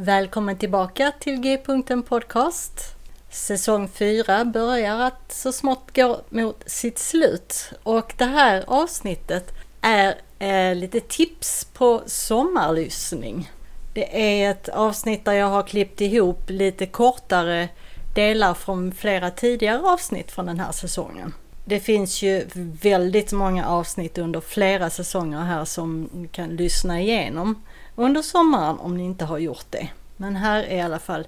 Välkommen 0.00 0.58
tillbaka 0.58 1.12
till 1.20 1.40
G-punkten 1.40 2.02
Podcast. 2.02 2.96
Säsong 3.30 3.88
4 3.88 4.44
börjar 4.44 5.00
att 5.00 5.32
så 5.32 5.52
smått 5.52 5.96
gå 5.96 6.20
mot 6.28 6.62
sitt 6.66 6.98
slut 6.98 7.72
och 7.82 8.14
det 8.18 8.24
här 8.24 8.64
avsnittet 8.66 9.52
är 9.80 10.14
eh, 10.38 10.74
lite 10.74 11.00
tips 11.00 11.64
på 11.64 12.02
sommarlyssning. 12.06 13.50
Det 13.94 14.40
är 14.40 14.50
ett 14.50 14.68
avsnitt 14.68 15.24
där 15.24 15.32
jag 15.32 15.46
har 15.46 15.62
klippt 15.62 16.00
ihop 16.00 16.50
lite 16.50 16.86
kortare 16.86 17.68
delar 18.14 18.54
från 18.54 18.92
flera 18.92 19.30
tidigare 19.30 19.82
avsnitt 19.82 20.30
från 20.30 20.46
den 20.46 20.60
här 20.60 20.72
säsongen. 20.72 21.34
Det 21.64 21.80
finns 21.80 22.22
ju 22.22 22.46
väldigt 22.82 23.32
många 23.32 23.66
avsnitt 23.66 24.18
under 24.18 24.40
flera 24.40 24.90
säsonger 24.90 25.40
här 25.40 25.64
som 25.64 26.08
ni 26.12 26.28
kan 26.28 26.56
lyssna 26.56 27.00
igenom 27.00 27.62
under 27.98 28.22
sommaren 28.22 28.78
om 28.78 28.96
ni 28.96 29.04
inte 29.04 29.24
har 29.24 29.38
gjort 29.38 29.66
det. 29.70 29.88
Men 30.16 30.36
här 30.36 30.62
är 30.62 30.76
i 30.76 30.80
alla 30.80 30.98
fall 30.98 31.26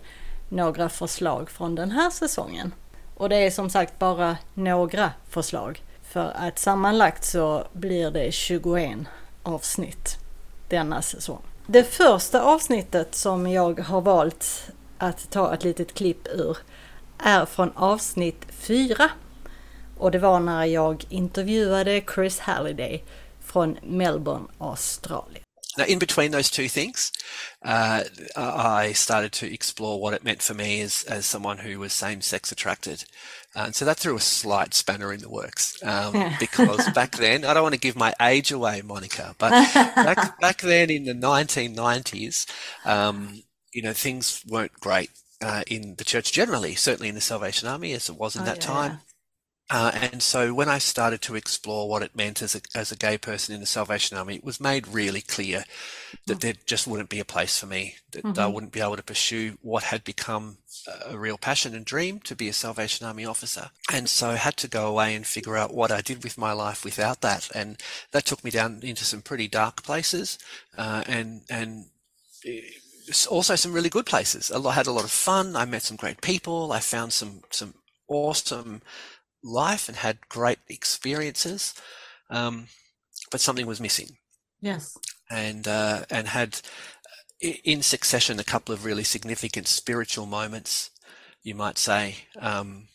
några 0.48 0.88
förslag 0.88 1.50
från 1.50 1.74
den 1.74 1.90
här 1.90 2.10
säsongen. 2.10 2.74
Och 3.14 3.28
det 3.28 3.36
är 3.36 3.50
som 3.50 3.70
sagt 3.70 3.98
bara 3.98 4.36
några 4.54 5.12
förslag. 5.28 5.82
För 6.02 6.32
att 6.36 6.58
sammanlagt 6.58 7.24
så 7.24 7.64
blir 7.72 8.10
det 8.10 8.32
21 8.32 8.98
avsnitt 9.42 10.18
denna 10.68 11.02
säsong. 11.02 11.42
Det 11.66 11.84
första 11.84 12.42
avsnittet 12.42 13.14
som 13.14 13.46
jag 13.46 13.80
har 13.80 14.00
valt 14.00 14.70
att 14.98 15.30
ta 15.30 15.54
ett 15.54 15.64
litet 15.64 15.94
klipp 15.94 16.26
ur 16.26 16.58
är 17.18 17.46
från 17.46 17.72
avsnitt 17.74 18.46
4. 18.50 19.10
Och 19.98 20.10
det 20.10 20.18
var 20.18 20.40
när 20.40 20.64
jag 20.64 21.04
intervjuade 21.08 22.02
Chris 22.14 22.40
Halliday 22.40 23.04
från 23.40 23.76
Melbourne, 23.82 24.46
Australien. 24.58 25.44
Now, 25.78 25.84
in 25.84 25.98
between 25.98 26.32
those 26.32 26.50
two 26.50 26.68
things, 26.68 27.12
uh, 27.62 28.04
I 28.36 28.92
started 28.92 29.32
to 29.32 29.52
explore 29.52 30.00
what 30.00 30.14
it 30.14 30.24
meant 30.24 30.42
for 30.42 30.54
me 30.54 30.80
as, 30.80 31.04
as 31.04 31.26
someone 31.26 31.58
who 31.58 31.78
was 31.78 31.92
same 31.92 32.20
sex 32.20 32.50
attracted. 32.50 33.04
And 33.54 33.74
so 33.74 33.84
that 33.84 33.96
threw 33.96 34.16
a 34.16 34.20
slight 34.20 34.74
spanner 34.74 35.12
in 35.12 35.20
the 35.20 35.30
works 35.30 35.80
um, 35.82 36.34
because 36.40 36.88
back 36.90 37.16
then, 37.16 37.44
I 37.44 37.54
don't 37.54 37.62
want 37.62 37.74
to 37.74 37.80
give 37.80 37.96
my 37.96 38.14
age 38.20 38.50
away, 38.50 38.82
Monica, 38.82 39.34
but 39.38 39.50
back, 39.94 40.38
back 40.40 40.60
then 40.60 40.90
in 40.90 41.04
the 41.04 41.14
1990s, 41.14 42.46
um, 42.84 43.42
you 43.72 43.82
know, 43.82 43.92
things 43.92 44.44
weren't 44.48 44.72
great 44.80 45.10
uh, 45.40 45.62
in 45.66 45.94
the 45.96 46.04
church 46.04 46.32
generally, 46.32 46.74
certainly 46.74 47.08
in 47.08 47.14
the 47.14 47.20
Salvation 47.20 47.68
Army 47.68 47.92
as 47.92 48.08
it 48.08 48.16
was 48.16 48.34
in 48.34 48.42
oh, 48.42 48.46
that 48.46 48.56
yeah. 48.56 48.62
time. 48.62 48.98
Uh, 49.70 49.92
and 49.94 50.20
so 50.20 50.52
when 50.52 50.68
I 50.68 50.78
started 50.78 51.22
to 51.22 51.36
explore 51.36 51.88
what 51.88 52.02
it 52.02 52.16
meant 52.16 52.42
as 52.42 52.56
a, 52.56 52.60
as 52.74 52.90
a 52.90 52.96
gay 52.96 53.16
person 53.16 53.54
in 53.54 53.60
the 53.60 53.66
Salvation 53.66 54.16
Army, 54.16 54.34
it 54.34 54.44
was 54.44 54.60
made 54.60 54.88
really 54.88 55.20
clear 55.20 55.64
that 56.26 56.38
mm. 56.38 56.40
there 56.40 56.54
just 56.66 56.88
wouldn't 56.88 57.08
be 57.08 57.20
a 57.20 57.24
place 57.24 57.58
for 57.58 57.66
me, 57.66 57.94
that 58.10 58.24
mm-hmm. 58.24 58.40
I 58.40 58.48
wouldn't 58.48 58.72
be 58.72 58.80
able 58.80 58.96
to 58.96 59.02
pursue 59.02 59.58
what 59.62 59.84
had 59.84 60.02
become 60.02 60.58
a 61.06 61.16
real 61.16 61.38
passion 61.38 61.74
and 61.74 61.84
dream 61.84 62.18
to 62.20 62.34
be 62.34 62.48
a 62.48 62.52
Salvation 62.52 63.06
Army 63.06 63.24
officer. 63.24 63.70
And 63.92 64.08
so 64.08 64.30
I 64.30 64.36
had 64.36 64.56
to 64.58 64.68
go 64.68 64.88
away 64.88 65.14
and 65.14 65.24
figure 65.24 65.56
out 65.56 65.72
what 65.72 65.92
I 65.92 66.00
did 66.00 66.24
with 66.24 66.36
my 66.36 66.52
life 66.52 66.84
without 66.84 67.20
that. 67.20 67.48
And 67.54 67.76
that 68.10 68.24
took 68.24 68.42
me 68.42 68.50
down 68.50 68.80
into 68.82 69.04
some 69.04 69.22
pretty 69.22 69.46
dark 69.46 69.84
places 69.84 70.36
uh, 70.76 71.04
and, 71.06 71.42
and 71.48 71.86
eh, 72.44 72.60
also 73.28 73.54
some 73.54 73.72
really 73.72 73.88
good 73.88 74.06
places. 74.06 74.50
I 74.50 74.72
had 74.72 74.88
a 74.88 74.92
lot 74.92 75.04
of 75.04 75.12
fun. 75.12 75.54
I 75.54 75.64
met 75.64 75.82
some 75.82 75.96
great 75.96 76.22
people. 76.22 76.72
I 76.72 76.80
found 76.80 77.12
some, 77.12 77.42
some 77.50 77.74
awesome 78.08 78.82
life 79.42 79.88
and 79.88 79.96
had 79.96 80.28
great 80.28 80.58
experiences, 80.68 81.74
um, 82.28 82.68
but 83.30 83.40
something 83.40 83.66
was 83.66 83.80
missing. 83.80 84.16
Yes. 84.60 84.96
And 85.30 85.66
uh, 85.66 86.04
and 86.10 86.28
had 86.28 86.60
in 87.40 87.82
succession 87.82 88.38
a 88.38 88.44
couple 88.44 88.74
of 88.74 88.84
really 88.84 89.04
significant 89.04 89.66
spiritual 89.66 90.26
moments, 90.26 90.90
you 91.42 91.54
might 91.54 91.78
say, 91.78 92.16
um, 92.38 92.88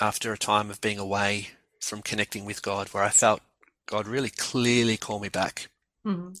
after 0.00 0.32
a 0.32 0.38
time 0.38 0.70
of 0.70 0.80
being 0.80 0.98
away 0.98 1.48
from 1.80 2.00
connecting 2.00 2.44
with 2.44 2.62
God, 2.62 2.88
where 2.88 3.02
I 3.02 3.10
felt 3.10 3.42
God 3.86 4.06
really 4.06 4.30
clearly 4.30 4.96
call 4.96 5.18
me 5.18 5.28
back 5.28 5.68
mm-hmm. 6.06 6.32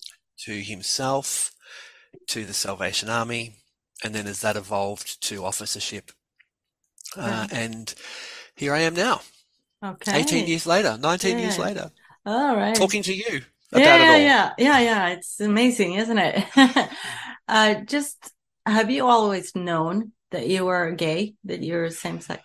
to 0.44 0.62
Himself, 0.62 1.52
to 2.28 2.44
the 2.46 2.54
Salvation 2.54 3.10
Army, 3.10 3.56
and 4.02 4.14
then 4.14 4.26
as 4.26 4.40
that 4.40 4.56
evolved 4.56 5.22
to 5.28 5.44
officership. 5.44 6.12
Uh, 7.14 7.46
and 7.52 7.94
here 8.56 8.72
I 8.72 8.80
am 8.80 8.94
now. 8.94 9.20
Okay. 9.82 10.20
18 10.20 10.46
years 10.46 10.66
later, 10.66 10.96
19 11.00 11.32
yeah. 11.32 11.44
years 11.44 11.58
later. 11.58 11.90
All 12.24 12.56
right. 12.56 12.74
Talking 12.74 13.02
to 13.02 13.14
you 13.14 13.42
about 13.72 13.82
yeah, 13.82 13.96
yeah, 13.96 14.16
yeah, 14.16 14.50
yeah, 14.58 14.80
yeah. 14.80 15.08
It's 15.08 15.40
amazing, 15.40 15.94
isn't 15.94 16.18
it? 16.18 16.44
uh, 17.48 17.74
just 17.86 18.32
have 18.64 18.90
you 18.90 19.06
always 19.06 19.56
known 19.56 20.12
that 20.30 20.46
you 20.46 20.64
were 20.64 20.92
gay, 20.92 21.34
that 21.44 21.62
you're 21.62 21.90
same 21.90 22.20
sex 22.20 22.42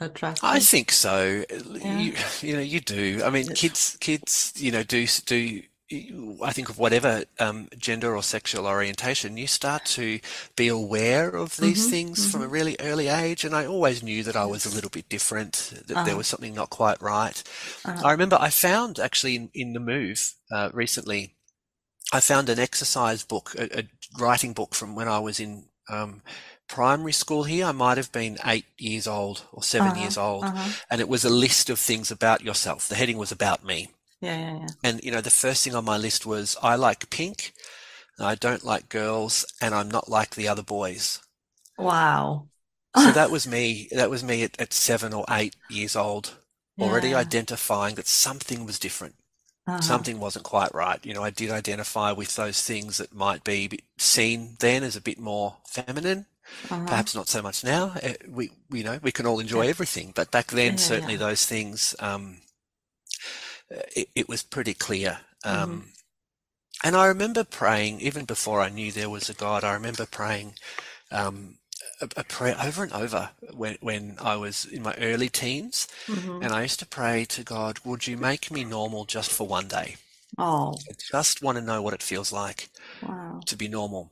attracted? 0.00 0.44
I 0.44 0.58
think 0.58 0.90
so. 0.90 1.44
Yeah. 1.50 1.98
You, 1.98 2.14
you 2.40 2.54
know, 2.54 2.62
you 2.62 2.80
do. 2.80 3.22
I 3.24 3.30
mean, 3.30 3.46
kids, 3.48 3.96
kids, 4.00 4.52
you 4.56 4.72
know, 4.72 4.82
do 4.82 5.06
do 5.26 5.62
I 5.92 6.52
think 6.52 6.68
of 6.68 6.78
whatever 6.78 7.24
um, 7.40 7.68
gender 7.76 8.14
or 8.14 8.22
sexual 8.22 8.66
orientation, 8.66 9.36
you 9.36 9.48
start 9.48 9.84
to 9.86 10.20
be 10.54 10.68
aware 10.68 11.30
of 11.30 11.56
these 11.56 11.82
mm-hmm, 11.82 11.90
things 11.90 12.20
mm-hmm. 12.20 12.30
from 12.30 12.42
a 12.42 12.48
really 12.48 12.76
early 12.78 13.08
age. 13.08 13.44
And 13.44 13.54
I 13.56 13.66
always 13.66 14.02
knew 14.02 14.22
that 14.22 14.36
I 14.36 14.44
was 14.46 14.64
a 14.64 14.74
little 14.74 14.90
bit 14.90 15.08
different, 15.08 15.72
that 15.86 15.96
uh-huh. 15.96 16.04
there 16.04 16.16
was 16.16 16.28
something 16.28 16.54
not 16.54 16.70
quite 16.70 17.02
right. 17.02 17.42
Uh-huh. 17.84 18.06
I 18.06 18.12
remember 18.12 18.36
I 18.38 18.50
found 18.50 19.00
actually 19.00 19.34
in, 19.34 19.50
in 19.52 19.72
the 19.72 19.80
move 19.80 20.34
uh, 20.52 20.70
recently, 20.72 21.34
I 22.12 22.20
found 22.20 22.48
an 22.48 22.60
exercise 22.60 23.24
book, 23.24 23.54
a, 23.58 23.80
a, 23.80 23.84
writing 24.18 24.52
book 24.52 24.74
from 24.74 24.94
when 24.94 25.08
I 25.08 25.18
was 25.18 25.38
in 25.38 25.64
um, 25.88 26.22
primary 26.68 27.12
school 27.12 27.44
here. 27.44 27.66
I 27.66 27.72
might 27.72 27.96
have 27.96 28.12
been 28.12 28.38
eight 28.46 28.66
years 28.78 29.08
old 29.08 29.44
or 29.52 29.62
7 29.62 29.88
uh-huh, 29.88 30.00
years 30.00 30.16
old. 30.16 30.44
Uh-huh. 30.44 30.72
And 30.88 31.00
it 31.00 31.08
was 31.08 31.24
a 31.24 31.30
list 31.30 31.68
of 31.68 31.80
things 31.80 32.12
about 32.12 32.42
yourself. 32.42 32.88
The 32.88 32.94
heading 32.94 33.18
was 33.18 33.32
about 33.32 33.64
me. 33.64 33.90
Yeah, 34.20 34.38
yeah, 34.38 34.58
yeah. 34.60 34.66
And 34.84 35.02
you 35.02 35.10
know, 35.10 35.20
the 35.20 35.30
first 35.30 35.64
thing 35.64 35.74
on 35.74 35.84
my 35.84 35.96
list 35.96 36.26
was 36.26 36.56
I 36.62 36.76
like 36.76 37.10
pink, 37.10 37.52
I 38.18 38.34
don't 38.34 38.64
like 38.64 38.88
girls, 38.88 39.46
and 39.60 39.74
I'm 39.74 39.90
not 39.90 40.08
like 40.08 40.34
the 40.34 40.48
other 40.48 40.62
boys. 40.62 41.20
Wow. 41.78 42.48
so 42.96 43.10
that 43.12 43.30
was 43.30 43.46
me. 43.46 43.88
That 43.92 44.10
was 44.10 44.22
me 44.22 44.42
at, 44.42 44.60
at 44.60 44.72
seven 44.72 45.12
or 45.12 45.24
eight 45.30 45.56
years 45.70 45.96
old, 45.96 46.34
yeah. 46.76 46.86
already 46.86 47.14
identifying 47.14 47.94
that 47.94 48.08
something 48.08 48.66
was 48.66 48.78
different. 48.78 49.14
Uh-huh. 49.66 49.80
Something 49.80 50.18
wasn't 50.18 50.44
quite 50.44 50.74
right. 50.74 51.04
You 51.04 51.14
know, 51.14 51.22
I 51.22 51.30
did 51.30 51.50
identify 51.50 52.12
with 52.12 52.34
those 52.34 52.62
things 52.62 52.98
that 52.98 53.14
might 53.14 53.44
be 53.44 53.70
seen 53.98 54.56
then 54.58 54.82
as 54.82 54.96
a 54.96 55.00
bit 55.00 55.18
more 55.18 55.56
feminine. 55.66 56.26
Uh-huh. 56.70 56.84
Perhaps 56.86 57.14
not 57.14 57.28
so 57.28 57.40
much 57.40 57.62
now. 57.62 57.94
Eh, 58.02 58.14
we, 58.28 58.50
you 58.70 58.82
know, 58.82 58.98
we 59.02 59.12
can 59.12 59.26
all 59.26 59.38
enjoy 59.38 59.62
yeah. 59.62 59.70
everything, 59.70 60.12
but 60.14 60.30
back 60.30 60.48
then, 60.48 60.72
yeah, 60.72 60.78
certainly 60.78 61.16
those 61.16 61.44
things 61.46 61.94
um, 62.00 62.38
it, 63.70 64.08
it 64.14 64.28
was 64.28 64.42
pretty 64.42 64.74
clear. 64.74 65.18
Um, 65.44 65.70
mm-hmm. 65.70 65.80
And 66.82 66.96
I 66.96 67.06
remember 67.06 67.44
praying, 67.44 68.00
even 68.00 68.24
before 68.24 68.60
I 68.60 68.70
knew 68.70 68.90
there 68.90 69.10
was 69.10 69.28
a 69.28 69.34
God, 69.34 69.64
I 69.64 69.74
remember 69.74 70.06
praying, 70.06 70.54
um, 71.10 71.58
a, 72.00 72.08
a 72.16 72.24
prayer 72.24 72.56
over 72.62 72.82
and 72.82 72.92
over 72.92 73.30
when, 73.52 73.76
when 73.80 74.16
I 74.20 74.36
was 74.36 74.64
in 74.64 74.82
my 74.82 74.94
early 74.94 75.28
teens. 75.28 75.88
Mm-hmm. 76.06 76.42
And 76.42 76.52
I 76.52 76.62
used 76.62 76.78
to 76.80 76.86
pray 76.86 77.24
to 77.26 77.42
God, 77.42 77.78
would 77.84 78.06
you 78.06 78.16
make 78.16 78.50
me 78.50 78.64
normal 78.64 79.04
just 79.04 79.30
for 79.30 79.46
one 79.46 79.68
day? 79.68 79.96
Oh. 80.38 80.74
I 80.88 80.94
just 81.12 81.42
want 81.42 81.58
to 81.58 81.64
know 81.64 81.82
what 81.82 81.94
it 81.94 82.02
feels 82.02 82.32
like 82.32 82.70
wow. 83.02 83.40
to 83.46 83.56
be 83.56 83.68
normal. 83.68 84.10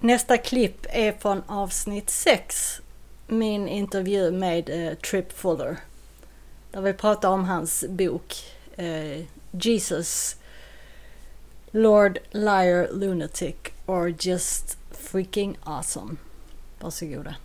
Nästa 0.00 0.38
klipp 0.38 0.86
är 0.88 1.12
från 1.12 1.42
avsnitt 1.46 2.10
6. 2.10 2.80
Min 3.26 3.68
intervju 3.68 4.30
med 4.30 4.70
uh, 4.70 4.94
Tripp 4.94 5.32
Fuller. 5.32 5.76
Där 6.74 6.82
vi 6.82 6.92
pratar 6.92 7.28
om 7.28 7.44
hans 7.44 7.84
bok 7.88 8.34
uh, 8.78 9.24
Jesus 9.52 10.36
Lord 11.70 12.18
Liar 12.30 12.88
Lunatic 12.92 13.56
or 13.86 14.08
Just 14.20 14.78
Freaking 14.90 15.56
Awesome. 15.62 16.16
Varsågoda. 16.80 17.36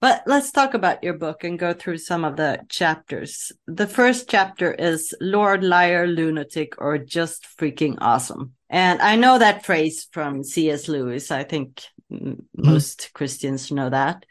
But 0.00 0.22
let's 0.26 0.50
talk 0.50 0.74
about 0.74 1.04
your 1.04 1.18
book 1.18 1.44
and 1.44 1.58
go 1.58 1.72
through 1.72 1.98
some 1.98 2.24
of 2.24 2.36
the 2.36 2.58
chapters. 2.68 3.52
The 3.68 3.86
first 3.86 4.28
chapter 4.28 4.74
is 4.74 5.14
Lord 5.20 5.62
Liar 5.62 6.08
Lunatic 6.08 6.74
or 6.78 6.98
Just 6.98 7.46
Freaking 7.56 7.96
Awesome. 8.00 8.54
And 8.68 9.00
I 9.00 9.14
know 9.14 9.38
that 9.38 9.64
phrase 9.64 10.08
from 10.10 10.42
C.S. 10.42 10.88
Lewis. 10.88 11.30
I 11.30 11.44
think 11.44 11.82
mm-hmm. 12.12 12.40
most 12.54 13.10
Christians 13.12 13.70
know 13.70 13.90
that. 13.90 14.26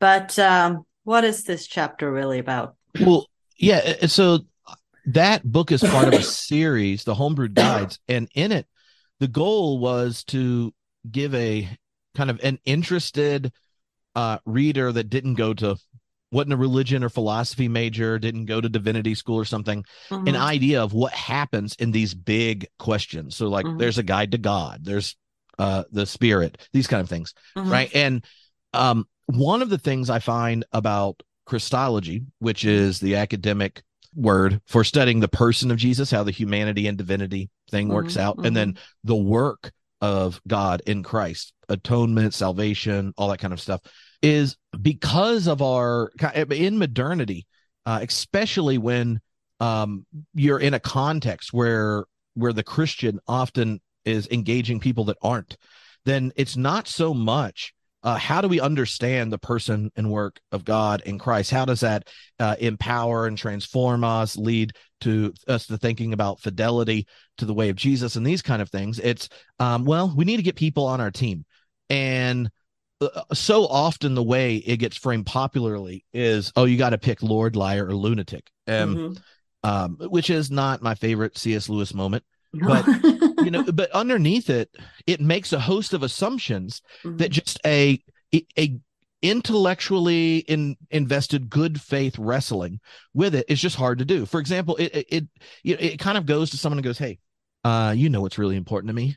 But 0.00 0.38
um, 0.38 0.84
what 1.04 1.24
is 1.24 1.44
this 1.44 1.66
chapter 1.66 2.12
really 2.12 2.38
about? 2.38 2.76
Well, 3.00 3.26
yeah. 3.56 4.06
So 4.06 4.40
that 5.06 5.44
book 5.44 5.72
is 5.72 5.82
part 5.82 6.08
of 6.08 6.14
a 6.14 6.22
series, 6.22 7.04
the 7.04 7.14
Homebrewed 7.14 7.54
Guides. 7.54 7.98
And 8.08 8.28
in 8.34 8.52
it, 8.52 8.66
the 9.20 9.28
goal 9.28 9.78
was 9.78 10.24
to 10.24 10.72
give 11.10 11.34
a 11.34 11.68
kind 12.14 12.30
of 12.30 12.40
an 12.42 12.58
interested 12.64 13.52
uh, 14.14 14.38
reader 14.44 14.92
that 14.92 15.10
didn't 15.10 15.34
go 15.34 15.54
to 15.54 15.76
wasn't 16.30 16.52
a 16.54 16.56
religion 16.56 17.04
or 17.04 17.10
philosophy 17.10 17.68
major, 17.68 18.18
didn't 18.18 18.46
go 18.46 18.60
to 18.60 18.68
divinity 18.68 19.14
school 19.14 19.36
or 19.36 19.44
something, 19.44 19.84
mm-hmm. 20.08 20.26
an 20.28 20.34
idea 20.34 20.82
of 20.82 20.94
what 20.94 21.12
happens 21.12 21.74
in 21.76 21.92
these 21.92 22.14
big 22.14 22.66
questions. 22.78 23.36
So, 23.36 23.48
like, 23.48 23.66
mm-hmm. 23.66 23.76
there's 23.76 23.98
a 23.98 24.02
guide 24.02 24.32
to 24.32 24.38
God, 24.38 24.80
there's 24.82 25.14
uh, 25.58 25.84
the 25.92 26.06
spirit, 26.06 26.68
these 26.72 26.86
kind 26.86 27.02
of 27.02 27.08
things, 27.08 27.34
mm-hmm. 27.54 27.70
right? 27.70 27.94
And 27.94 28.24
um, 28.72 29.06
one 29.26 29.60
of 29.60 29.68
the 29.68 29.78
things 29.78 30.08
I 30.08 30.20
find 30.20 30.64
about 30.72 31.22
Christology, 31.44 32.24
which 32.38 32.64
is 32.64 33.00
the 33.00 33.16
academic 33.16 33.82
word 34.14 34.60
for 34.66 34.84
studying 34.84 35.20
the 35.20 35.28
person 35.28 35.70
of 35.70 35.78
Jesus, 35.78 36.10
how 36.10 36.22
the 36.22 36.30
humanity 36.30 36.86
and 36.86 36.98
divinity 36.98 37.50
thing 37.70 37.88
works 37.88 38.14
mm-hmm. 38.14 38.40
out, 38.40 38.46
and 38.46 38.56
then 38.56 38.76
the 39.04 39.16
work 39.16 39.72
of 40.00 40.40
God 40.46 40.82
in 40.86 41.02
Christ, 41.02 41.52
atonement, 41.68 42.34
salvation, 42.34 43.14
all 43.16 43.28
that 43.28 43.38
kind 43.38 43.52
of 43.52 43.60
stuff 43.60 43.80
is 44.22 44.56
because 44.80 45.48
of 45.48 45.62
our 45.62 46.10
in 46.50 46.78
modernity, 46.78 47.46
uh, 47.86 48.00
especially 48.02 48.78
when 48.78 49.20
um, 49.60 50.06
you're 50.34 50.60
in 50.60 50.74
a 50.74 50.80
context 50.80 51.52
where 51.52 52.04
where 52.34 52.52
the 52.52 52.62
Christian 52.62 53.20
often 53.28 53.80
is 54.04 54.26
engaging 54.30 54.80
people 54.80 55.04
that 55.04 55.18
aren't, 55.22 55.56
then 56.04 56.32
it's 56.36 56.56
not 56.56 56.88
so 56.88 57.12
much 57.12 57.74
uh, 58.02 58.16
how 58.16 58.40
do 58.40 58.48
we 58.48 58.60
understand 58.60 59.32
the 59.32 59.38
person 59.38 59.90
and 59.96 60.10
work 60.10 60.40
of 60.50 60.64
God 60.64 61.02
in 61.02 61.18
Christ? 61.18 61.50
How 61.50 61.64
does 61.64 61.80
that 61.80 62.08
uh, 62.38 62.56
empower 62.58 63.26
and 63.26 63.38
transform 63.38 64.02
us, 64.02 64.36
lead 64.36 64.72
to 65.02 65.32
us 65.46 65.66
to 65.66 65.78
thinking 65.78 66.12
about 66.12 66.40
fidelity 66.40 67.06
to 67.38 67.44
the 67.44 67.54
way 67.54 67.68
of 67.68 67.76
Jesus 67.76 68.16
and 68.16 68.26
these 68.26 68.42
kind 68.42 68.60
of 68.60 68.70
things? 68.70 68.98
It's 68.98 69.28
um, 69.58 69.84
well, 69.84 70.12
we 70.14 70.24
need 70.24 70.38
to 70.38 70.42
get 70.42 70.56
people 70.56 70.86
on 70.86 71.00
our 71.00 71.10
team, 71.10 71.44
and 71.88 72.50
uh, 73.00 73.22
so 73.32 73.66
often 73.66 74.14
the 74.14 74.22
way 74.22 74.56
it 74.56 74.78
gets 74.78 74.96
framed 74.96 75.26
popularly 75.26 76.04
is 76.12 76.52
oh 76.54 76.64
you 76.64 76.78
got 76.78 76.90
to 76.90 76.98
pick 76.98 77.20
lord 77.20 77.56
liar 77.56 77.86
or 77.86 77.96
lunatic 77.96 78.48
um, 78.68 78.96
mm-hmm. 78.96 79.68
um, 79.68 79.96
which 80.08 80.30
is 80.30 80.52
not 80.52 80.82
my 80.82 80.94
favorite 80.94 81.36
cs 81.36 81.68
lewis 81.68 81.92
moment 81.94 82.22
but 82.52 82.86
you 83.44 83.50
know 83.50 83.64
but 83.72 83.90
underneath 83.92 84.50
it 84.50 84.70
it 85.06 85.20
makes 85.20 85.52
a 85.52 85.60
host 85.60 85.92
of 85.92 86.02
assumptions 86.02 86.82
mm-hmm. 87.02 87.16
that 87.16 87.30
just 87.30 87.60
a 87.64 88.02
a 88.58 88.78
intellectually 89.22 90.38
in, 90.38 90.76
invested 90.90 91.48
good 91.48 91.80
faith 91.80 92.18
wrestling 92.18 92.80
with 93.14 93.34
it 93.34 93.46
is 93.48 93.60
just 93.60 93.76
hard 93.76 93.98
to 93.98 94.04
do 94.04 94.26
for 94.26 94.40
example 94.40 94.74
it 94.76 94.94
it 94.94 95.06
it, 95.08 95.24
it, 95.64 95.80
it 95.80 95.98
kind 95.98 96.18
of 96.18 96.26
goes 96.26 96.50
to 96.50 96.56
someone 96.56 96.78
and 96.78 96.84
goes 96.84 96.98
hey 96.98 97.18
uh 97.64 97.94
you 97.96 98.10
know 98.10 98.20
what's 98.20 98.38
really 98.38 98.56
important 98.56 98.88
to 98.88 98.94
me 98.94 99.16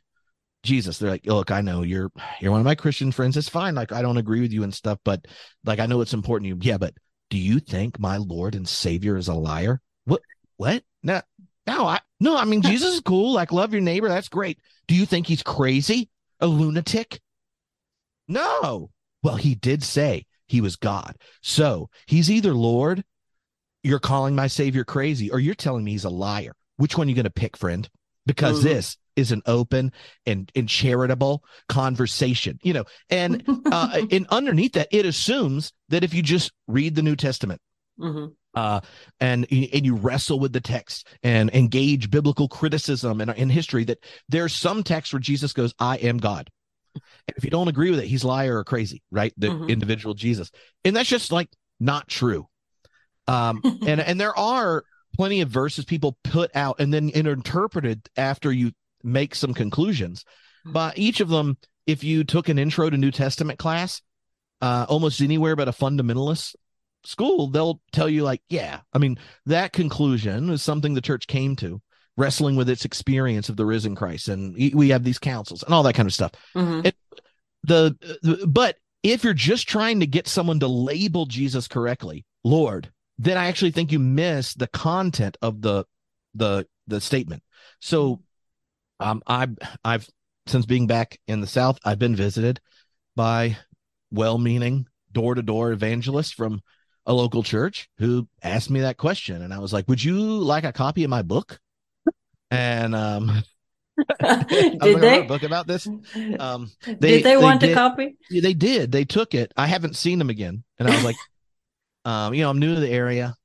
Jesus. 0.65 0.97
They're 0.97 1.11
like, 1.11 1.25
look, 1.25 1.51
I 1.51 1.61
know 1.61 1.83
you're 1.83 2.11
you're 2.41 2.51
one 2.51 2.59
of 2.59 2.65
my 2.65 2.75
Christian 2.75 3.11
friends. 3.11 3.37
It's 3.37 3.47
fine. 3.47 3.75
Like 3.75 3.93
I 3.93 4.01
don't 4.01 4.17
agree 4.17 4.41
with 4.41 4.51
you 4.51 4.63
and 4.63 4.73
stuff, 4.73 4.99
but 5.05 5.25
like 5.63 5.79
I 5.79 5.85
know 5.85 6.01
it's 6.01 6.13
important 6.13 6.45
to 6.45 6.49
you. 6.49 6.57
Yeah, 6.59 6.77
but 6.77 6.95
do 7.29 7.37
you 7.37 7.59
think 7.59 7.99
my 7.99 8.17
Lord 8.17 8.55
and 8.55 8.67
Savior 8.67 9.15
is 9.15 9.29
a 9.29 9.33
liar? 9.33 9.79
What 10.03 10.21
what? 10.57 10.83
No, 11.03 11.21
no, 11.67 11.85
I 11.85 11.99
no, 12.19 12.37
I 12.37 12.45
mean 12.45 12.61
Jesus 12.63 12.95
is 12.95 13.01
cool. 13.01 13.33
Like 13.33 13.51
love 13.51 13.73
your 13.73 13.81
neighbor. 13.81 14.07
That's 14.07 14.29
great. 14.29 14.59
Do 14.87 14.95
you 14.95 15.05
think 15.05 15.27
he's 15.27 15.43
crazy? 15.43 16.09
A 16.39 16.47
lunatic? 16.47 17.19
No. 18.27 18.89
Well, 19.23 19.35
he 19.35 19.55
did 19.55 19.83
say 19.83 20.25
he 20.47 20.61
was 20.61 20.75
God. 20.75 21.15
So 21.41 21.89
he's 22.05 22.29
either 22.29 22.53
Lord, 22.53 23.03
you're 23.83 23.99
calling 23.99 24.35
my 24.35 24.47
Savior 24.47 24.83
crazy, 24.83 25.31
or 25.31 25.39
you're 25.39 25.55
telling 25.55 25.83
me 25.83 25.91
he's 25.91 26.05
a 26.05 26.09
liar. 26.09 26.55
Which 26.77 26.97
one 26.97 27.07
are 27.07 27.09
you 27.09 27.15
going 27.15 27.25
to 27.25 27.29
pick, 27.29 27.57
friend? 27.57 27.87
Because 28.25 28.59
mm-hmm. 28.59 28.69
this 28.69 28.97
is 29.15 29.31
an 29.31 29.41
open 29.45 29.91
and, 30.25 30.51
and 30.55 30.67
charitable 30.67 31.43
conversation, 31.69 32.59
you 32.63 32.73
know, 32.73 32.83
and 33.09 33.43
uh, 33.71 34.01
and 34.11 34.27
underneath 34.29 34.73
that, 34.73 34.89
it 34.91 35.05
assumes 35.05 35.71
that 35.89 36.03
if 36.03 36.13
you 36.13 36.21
just 36.21 36.51
read 36.67 36.95
the 36.95 37.01
New 37.01 37.15
Testament, 37.15 37.61
mm-hmm. 37.99 38.33
Uh, 38.55 38.81
and 39.19 39.45
and 39.51 39.85
you 39.85 39.95
wrestle 39.95 40.39
with 40.39 40.53
the 40.53 40.61
text 40.61 41.07
and 41.23 41.49
engage 41.53 42.09
biblical 42.09 42.47
criticism 42.47 43.21
and 43.21 43.31
in 43.31 43.49
history, 43.49 43.83
that 43.85 43.99
there's 44.29 44.53
some 44.53 44.83
text 44.83 45.13
where 45.13 45.19
Jesus 45.19 45.53
goes, 45.53 45.73
"I 45.79 45.97
am 45.97 46.17
God." 46.17 46.49
And 46.95 47.35
if 47.37 47.43
you 47.43 47.49
don't 47.49 47.67
agree 47.67 47.89
with 47.89 47.99
it, 47.99 48.07
he's 48.07 48.23
liar 48.23 48.57
or 48.57 48.63
crazy, 48.63 49.03
right? 49.11 49.33
The 49.37 49.47
mm-hmm. 49.47 49.69
individual 49.69 50.13
Jesus, 50.13 50.51
and 50.83 50.95
that's 50.95 51.09
just 51.09 51.31
like 51.31 51.49
not 51.79 52.07
true. 52.07 52.47
Um, 53.27 53.61
and 53.85 53.99
and 53.99 54.19
there 54.19 54.37
are 54.37 54.83
plenty 55.15 55.41
of 55.41 55.49
verses 55.49 55.85
people 55.85 56.17
put 56.23 56.55
out 56.55 56.79
and 56.79 56.93
then 56.93 57.09
interpreted 57.09 58.07
after 58.17 58.51
you 58.51 58.71
make 59.03 59.35
some 59.35 59.53
conclusions. 59.53 60.25
Hmm. 60.65 60.71
But 60.73 60.97
each 60.97 61.21
of 61.21 61.29
them, 61.29 61.57
if 61.87 62.03
you 62.03 62.23
took 62.23 62.49
an 62.49 62.59
intro 62.59 62.89
to 62.89 62.97
New 62.97 63.11
Testament 63.11 63.59
class, 63.59 64.01
uh, 64.61 64.85
almost 64.89 65.21
anywhere 65.21 65.55
but 65.55 65.67
a 65.67 65.71
fundamentalist 65.71 66.55
school, 67.05 67.47
they'll 67.47 67.81
tell 67.91 68.09
you, 68.09 68.23
like, 68.23 68.41
yeah, 68.49 68.81
I 68.93 68.97
mean, 68.97 69.17
that 69.45 69.73
conclusion 69.73 70.49
is 70.49 70.61
something 70.61 70.93
the 70.93 71.01
church 71.01 71.27
came 71.27 71.55
to, 71.57 71.81
wrestling 72.17 72.55
with 72.55 72.69
its 72.69 72.85
experience 72.85 73.49
of 73.49 73.57
the 73.57 73.65
risen 73.65 73.95
Christ. 73.95 74.29
And 74.29 74.55
we 74.73 74.89
have 74.89 75.03
these 75.03 75.19
councils 75.19 75.63
and 75.63 75.73
all 75.73 75.83
that 75.83 75.95
kind 75.95 76.07
of 76.07 76.13
stuff. 76.13 76.31
Mm-hmm. 76.55 76.87
It, 76.87 76.95
the, 77.63 77.97
the, 78.21 78.47
but 78.47 78.77
if 79.03 79.23
you're 79.23 79.33
just 79.33 79.67
trying 79.67 79.99
to 79.99 80.07
get 80.07 80.27
someone 80.27 80.59
to 80.61 80.67
label 80.67 81.25
Jesus 81.25 81.67
correctly, 81.67 82.25
Lord, 82.43 82.91
then 83.17 83.37
I 83.37 83.47
actually 83.47 83.71
think 83.71 83.91
you 83.91 83.99
miss 83.99 84.53
the 84.53 84.67
content 84.67 85.37
of 85.41 85.61
the 85.61 85.85
the 86.33 86.67
the 86.87 86.99
statement. 86.99 87.43
So 87.79 88.21
um, 88.99 89.23
I 89.25 89.47
I've 89.83 90.09
since 90.47 90.65
being 90.65 90.85
back 90.85 91.19
in 91.27 91.41
the 91.41 91.47
South, 91.47 91.79
I've 91.85 91.97
been 91.97 92.15
visited 92.15 92.59
by 93.15 93.57
well-meaning 94.11 94.87
door-to-door 95.11 95.71
evangelists 95.71 96.31
from 96.31 96.61
a 97.05 97.13
local 97.13 97.43
church 97.43 97.89
who 97.97 98.27
asked 98.43 98.69
me 98.69 98.81
that 98.81 98.97
question, 98.97 99.41
and 99.41 99.53
I 99.53 99.59
was 99.59 99.73
like, 99.73 99.87
"Would 99.87 100.03
you 100.03 100.19
like 100.19 100.63
a 100.63 100.73
copy 100.73 101.03
of 101.03 101.09
my 101.09 101.21
book?" 101.21 101.59
And 102.51 102.95
um, 102.95 103.43
did 104.19 105.01
they 105.01 105.21
book 105.23 105.43
about 105.43 105.67
this? 105.67 105.87
Um, 106.39 106.71
they, 106.85 106.93
did 106.93 106.99
they, 106.99 107.21
they 107.21 107.37
want 107.37 107.61
did, 107.61 107.71
a 107.71 107.73
copy? 107.73 108.15
They 108.29 108.53
did. 108.53 108.91
They 108.91 109.05
took 109.05 109.33
it. 109.33 109.51
I 109.55 109.67
haven't 109.67 109.95
seen 109.95 110.19
them 110.19 110.29
again, 110.29 110.63
and 110.79 110.87
I 110.87 110.95
was 110.95 111.03
like, 111.03 111.15
um, 112.05 112.33
you 112.33 112.41
know, 112.41 112.49
I'm 112.49 112.59
new 112.59 112.75
to 112.75 112.81
the 112.81 112.89
area. 112.89 113.35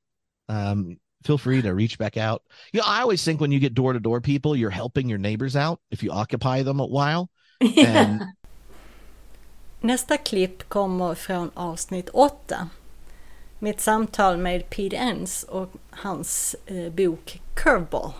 Um, 0.49 0.97
feel 1.23 1.37
free 1.37 1.61
to 1.61 1.73
reach 1.73 1.97
back 1.97 2.17
out. 2.17 2.43
You 2.73 2.79
know, 2.79 2.85
I 2.87 3.01
always 3.01 3.23
think 3.23 3.39
when 3.39 3.51
you 3.51 3.59
get 3.59 3.73
door 3.73 3.93
to 3.93 3.99
door 3.99 4.21
people, 4.21 4.55
you're 4.55 4.69
helping 4.69 5.07
your 5.07 5.19
neighbors 5.19 5.55
out 5.55 5.79
if 5.91 6.03
you 6.03 6.11
occupy 6.11 6.63
them 6.63 6.79
a 6.79 6.85
while. 6.85 7.29
And... 7.77 8.23
Nästa 9.83 10.17
klipp 10.17 10.69
kommer 10.69 11.15
från 11.15 11.51
avsnitt 11.53 12.09
8. 12.13 12.67
Mitt 13.63 13.81
samtal 13.81 14.37
med 14.37 14.69
Pete 14.69 14.97
Enns 14.97 15.43
och 15.43 15.69
hans 15.89 16.55
eh, 16.65 16.91
bok 16.91 17.41
Curveball. 17.53 18.11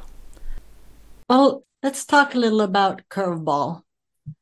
Well, 1.29 1.63
let's 1.83 2.05
talk 2.05 2.36
a 2.36 2.38
little 2.38 2.62
about 2.62 3.01
Curveball. 3.10 3.81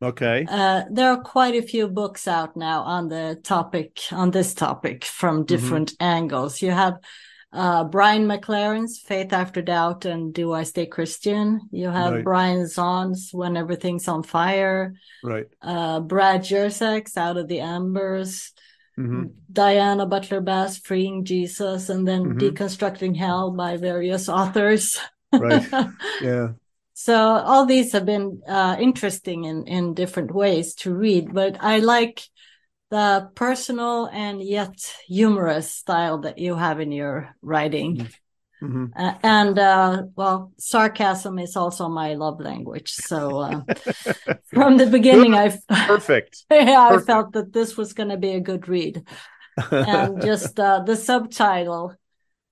Okay. 0.01 0.45
Uh, 0.49 0.81
there 0.91 1.09
are 1.09 1.21
quite 1.21 1.55
a 1.55 1.61
few 1.61 1.87
books 1.87 2.27
out 2.27 2.55
now 2.55 2.81
on 2.81 3.09
the 3.09 3.39
topic, 3.43 3.99
on 4.11 4.31
this 4.31 4.53
topic 4.53 5.05
from 5.05 5.35
mm-hmm. 5.35 5.45
different 5.45 5.91
mm-hmm. 5.91 6.03
angles. 6.03 6.61
You 6.61 6.71
have 6.71 6.99
uh, 7.53 7.85
Brian 7.85 8.27
McLaren's 8.27 8.99
Faith 8.99 9.31
After 9.31 9.61
Doubt 9.61 10.05
and 10.05 10.33
Do 10.33 10.51
I 10.51 10.63
Stay 10.63 10.85
Christian? 10.85 11.61
You 11.71 11.89
have 11.89 12.13
Right. 12.13 12.23
Brian 12.23 12.65
Zahnd's 12.65 13.29
When 13.31 13.55
Everything's 13.55 14.07
on 14.07 14.23
Fire, 14.23 14.93
Right. 15.23 15.47
uh, 15.61 16.01
Brad 16.01 16.43
Jersak's 16.43 17.15
Out 17.15 17.37
of 17.37 17.47
the 17.47 17.61
Embers, 17.61 18.51
hmm 18.99 19.23
Diana 19.51 20.05
Butler 20.05 20.41
Bass 20.41 20.77
Freeing 20.77 21.25
Jesus, 21.25 21.89
and 21.89 22.07
then 22.07 22.35
Mhm. 22.35 22.39
Deconstructing 22.39 23.15
Hell 23.17 23.51
by 23.51 23.77
various 23.77 24.29
authors. 24.29 24.97
Right. 25.31 25.65
Yeah. 26.21 26.49
So 26.93 27.15
all 27.15 27.65
these 27.65 27.93
have 27.93 28.05
been 28.05 28.41
uh, 28.45 28.75
interesting 28.77 29.45
in 29.45 29.65
in 29.67 29.93
different 29.93 30.35
ways 30.35 30.75
to 30.83 30.93
read, 30.93 31.33
but 31.33 31.55
I 31.61 31.79
like 31.79 32.21
the 32.89 33.29
personal 33.35 34.07
and 34.11 34.43
yet 34.43 34.75
humorous 35.07 35.71
style 35.71 36.19
that 36.19 36.39
you 36.39 36.55
have 36.55 36.81
in 36.81 36.91
your 36.91 37.33
writing. 37.41 38.09
Hmm 38.61 38.85
Uh, 38.95 39.13
and 39.23 39.59
uh, 39.59 40.03
well, 40.15 40.51
sarcasm 40.57 41.39
is 41.39 41.55
also 41.55 41.87
my 41.87 42.15
love 42.15 42.39
language. 42.41 42.91
So 42.93 43.37
uh, 43.39 43.61
from 44.53 44.77
the 44.77 44.87
beginning, 44.87 45.35
I 45.35 45.57
Perfect. 45.69 46.45
yeah, 46.51 46.89
I 46.93 46.97
felt 46.97 47.33
that 47.33 47.53
this 47.53 47.77
was 47.77 47.93
going 47.93 48.09
to 48.09 48.17
be 48.17 48.31
a 48.31 48.39
good 48.39 48.67
read. 48.67 49.03
And 49.57 50.21
just 50.21 50.59
uh, 50.59 50.81
the 50.85 50.95
subtitle, 50.95 51.95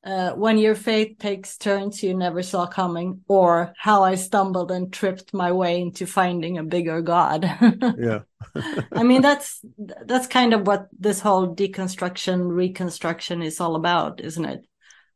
uh, 0.06 0.32
"When 0.32 0.58
Your 0.58 0.76
Faith 0.76 1.18
Takes 1.20 1.58
Turns 1.58 2.02
You 2.02 2.14
Never 2.16 2.44
Saw 2.44 2.68
Coming," 2.68 3.24
or 3.28 3.74
"How 3.78 4.04
I 4.04 4.16
Stumbled 4.16 4.72
and 4.72 4.94
Tripped 4.94 5.34
My 5.34 5.52
Way 5.52 5.82
into 5.82 6.06
Finding 6.06 6.58
a 6.58 6.64
Bigger 6.64 7.02
God." 7.02 7.44
yeah. 8.00 8.20
I 8.96 9.04
mean, 9.04 9.22
that's 9.22 9.62
that's 9.78 10.28
kind 10.28 10.54
of 10.54 10.66
what 10.66 10.88
this 10.98 11.20
whole 11.20 11.54
deconstruction, 11.56 12.48
reconstruction 12.50 13.42
is 13.42 13.60
all 13.60 13.76
about, 13.76 14.22
isn't 14.22 14.46
it? 14.46 14.66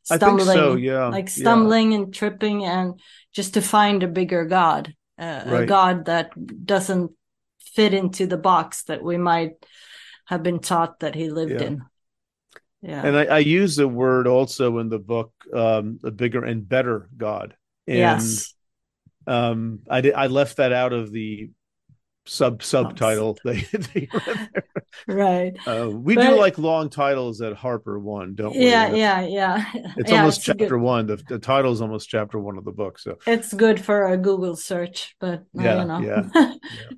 I 0.10 0.17
think 0.17 0.41
so. 0.41 0.75
Yeah. 0.75 1.08
like 1.08 1.25
yeah. 1.25 1.43
stumbling 1.43 1.93
and 1.93 2.13
tripping 2.13 2.65
and 2.65 3.00
just 3.34 3.53
to 3.53 3.62
find 3.62 4.03
a 4.03 4.08
bigger 4.08 4.46
god 4.46 4.93
uh, 5.20 5.43
a 5.46 5.65
god 5.65 6.05
that 6.05 6.31
doesn't 6.65 7.12
fit 7.60 7.93
into 7.93 8.25
the 8.25 8.38
box 8.38 8.84
that 8.84 9.03
we 9.03 9.17
might 9.17 9.53
have 10.25 10.43
been 10.43 10.60
taught 10.60 11.00
that 11.00 11.15
he 11.15 11.29
lived 11.29 11.51
Yeah. 11.51 11.67
in 11.67 11.81
yeah 12.81 13.05
And 13.05 13.15
I, 13.15 13.25
I 13.25 13.39
use 13.39 13.75
the 13.75 13.88
word 13.88 14.27
also 14.27 14.79
in 14.79 14.89
the 14.89 14.98
book, 15.00 15.31
um, 15.53 16.00
a 16.03 16.10
bigger 16.10 16.43
and 16.43 16.67
better 16.67 17.10
God. 17.15 17.53
And 17.88 17.98
yes 17.98 18.53
um, 19.27 19.79
I 19.89 20.01
did, 20.01 20.13
I 20.13 20.27
left 20.27 20.58
that 20.58 20.74
out 20.74 20.93
of 20.93 21.12
the 21.12 21.51
sub 22.25 22.61
subtitle. 22.63 23.37
They, 23.43 23.61
they 23.93 24.09
right 25.07 25.53
uh, 25.65 25.89
we 25.89 26.15
But- 26.15 26.29
do 26.29 26.35
like 26.39 26.57
long 26.57 26.89
titles 26.89 27.41
at 27.41 27.53
HarperOne, 27.57 28.35
don't 28.35 28.55
we? 28.55 28.67
yeah 28.69 28.91
yeah 28.93 29.21
yeah 29.21 29.65
It's 29.97 30.11
Yeah, 30.11 30.19
almost 30.19 30.45
good- 30.45 30.59
chapter 30.59 30.77
one. 30.77 31.07
The, 31.07 31.17
the 31.27 31.39
title 31.39 31.71
is 31.71 31.81
almost 31.81 32.09
chapter 32.09 32.39
one 32.39 32.57
of 32.57 32.65
the 32.65 32.71
book. 32.71 32.99
So 32.99 33.17
it's 33.25 33.53
good 33.53 33.83
for 33.83 34.05
a 34.05 34.17
google 34.17 34.55
search 34.55 35.15
but 35.19 35.43
Yeah, 35.53 35.83
know 35.83 35.99
yeah, 36.33 36.53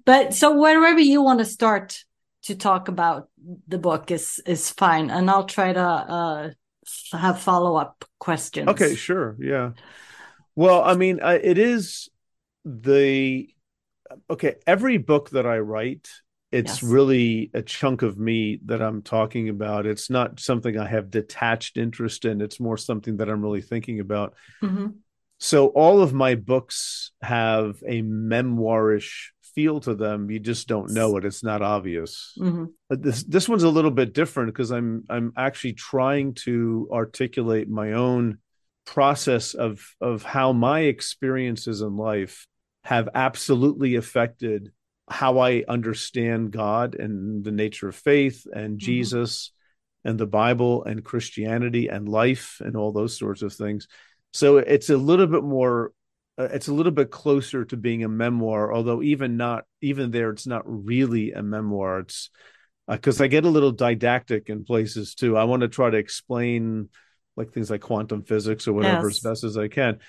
but 0.06 0.34
so 0.34 0.58
wherever 0.58 1.00
you 1.00 1.22
want 1.22 1.39
to 1.39 1.46
start 1.46 2.03
to 2.44 2.56
talk 2.56 2.88
about 2.89 3.30
the 3.68 3.77
book 3.77 4.12
is 4.12 4.42
is 4.46 4.70
fine 4.70 5.10
and 5.10 5.30
i'll 5.30 5.46
try 5.46 5.72
to 5.72 5.80
uh 5.80 6.50
have 7.13 7.39
follow-up 7.39 8.03
questions 8.20 8.68
Okay, 8.68 8.96
sure. 8.96 9.38
Yeah. 9.39 9.72
Well, 10.56 10.84
I 10.84 10.96
mean, 10.96 11.22
I, 11.22 11.36
it 11.36 11.58
is 11.58 12.10
the 12.65 13.48
okay. 14.29 14.55
Every 14.67 14.98
book 14.98 15.29
that 15.32 15.46
I 15.46 15.60
write, 15.60 16.10
it's 16.51 16.82
Yes. 16.82 16.84
really 16.84 17.50
a 17.53 17.62
chunk 17.62 18.01
of 18.03 18.17
me 18.17 18.60
that 18.65 18.82
I'm 18.82 19.01
talking 19.01 19.50
about. 19.50 19.86
It's 19.86 20.10
not 20.10 20.39
something 20.39 20.77
I 20.77 20.88
have 20.88 21.10
detached 21.10 21.77
interest 21.77 22.25
in. 22.25 22.41
It's 22.41 22.60
more 22.60 22.77
something 22.77 23.17
that 23.17 23.29
I'm 23.29 23.41
really 23.41 23.62
thinking 23.62 24.00
about. 24.00 24.36
Mhm. 24.62 24.96
So 25.39 25.67
all 25.67 26.01
of 26.01 26.13
my 26.13 26.36
books 26.36 27.12
have 27.22 27.82
a 27.88 28.01
memoirish 28.03 29.29
feel 29.55 29.79
to 29.82 29.93
them. 29.93 30.32
You 30.32 30.39
just 30.39 30.67
don't 30.67 30.91
know 30.93 31.17
it. 31.17 31.25
It's 31.25 31.43
not 31.43 31.62
obvious. 31.62 32.34
Mhm. 32.39 32.72
But 32.89 33.01
this 33.01 33.24
this 33.24 33.48
one's 33.50 33.63
a 33.63 33.70
little 33.70 33.91
bit 33.91 34.13
different 34.13 34.53
because 34.53 34.72
I'm 34.72 35.03
I'm 35.10 35.34
actually 35.36 35.74
trying 35.74 36.34
to 36.46 36.88
articulate 36.91 37.70
my 37.70 37.93
own 37.93 38.38
process 38.86 39.53
of 39.53 39.96
of 40.01 40.24
how 40.24 40.53
my 40.53 40.82
experiences 40.82 41.82
in 41.82 41.98
life 41.98 42.48
have 42.84 43.10
absolutely 43.16 43.96
affected 43.96 44.72
how 45.10 45.40
I 45.40 45.63
understand 45.68 46.52
God 46.52 46.96
and 46.96 47.44
the 47.44 47.52
nature 47.52 47.90
of 47.90 47.96
faith 47.96 48.46
and 48.54 48.80
Jesus 48.80 49.52
and 50.06 50.20
the 50.20 50.28
Bible 50.28 50.84
and 50.84 51.04
Christianity 51.04 51.88
and 51.88 52.08
life 52.08 52.62
and 52.63 52.75
all 52.75 52.92
those 52.92 53.18
sorts 53.18 53.42
of 53.42 53.54
things. 53.54 53.88
So 54.32 54.58
it's 54.58 54.90
a 54.90 54.98
little 54.98 55.28
bit 55.28 55.44
more 55.44 55.92
uh, 56.38 56.50
it's 56.52 56.68
a 56.68 56.74
little 56.74 56.92
bit 56.92 57.12
closer 57.12 57.63
to 57.63 57.78
being 57.78 58.04
a 58.04 58.10
memoir 58.10 58.74
although 58.74 59.04
even 59.04 59.38
not 59.38 59.66
even 59.82 60.10
there 60.10 60.32
it's 60.32 60.48
not 60.48 60.63
really 60.66 61.32
a 61.32 61.44
memoir 61.44 62.00
it's 62.00 62.32
because 62.90 63.22
I 63.22 63.28
get 63.28 63.46
a 63.46 63.50
little 63.50 63.72
didactic 63.72 64.50
in 64.50 64.66
places 64.66 65.16
too. 65.16 65.38
I 65.38 65.46
want 65.46 65.62
to 65.62 65.68
try 65.68 65.90
to 65.90 65.98
explain 65.98 66.90
like 67.38 67.52
things 67.52 67.70
like 67.70 67.82
quantum 67.82 68.24
physics 68.24 68.68
or 68.68 68.74
whatever 68.74 69.08
Yes. 69.08 69.18
as 69.18 69.20
best 69.22 69.44
as 69.44 69.58
I 69.58 69.68
can. 69.68 70.00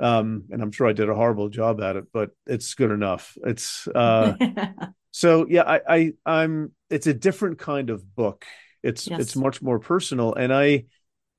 Um, 0.00 0.44
and 0.50 0.60
I'm 0.62 0.72
sure 0.72 0.88
I 0.88 0.92
did 0.92 1.08
a 1.08 1.14
horrible 1.14 1.48
job 1.48 1.80
at 1.80 1.96
it, 1.96 2.06
but 2.12 2.30
it's 2.46 2.74
good 2.74 2.90
enough. 2.90 3.36
It's 3.44 3.86
uh, 3.88 4.34
so 5.12 5.46
yeah, 5.48 5.62
I, 5.62 5.80
I 5.88 6.12
I'm 6.26 6.72
it's 6.90 7.06
a 7.06 7.14
different 7.14 7.58
kind 7.58 7.90
of 7.90 8.14
book. 8.16 8.44
It's 8.82 9.08
Yes. 9.08 9.20
it's 9.20 9.36
much 9.36 9.62
more 9.62 9.78
personal, 9.78 10.34
and 10.34 10.52
I 10.52 10.84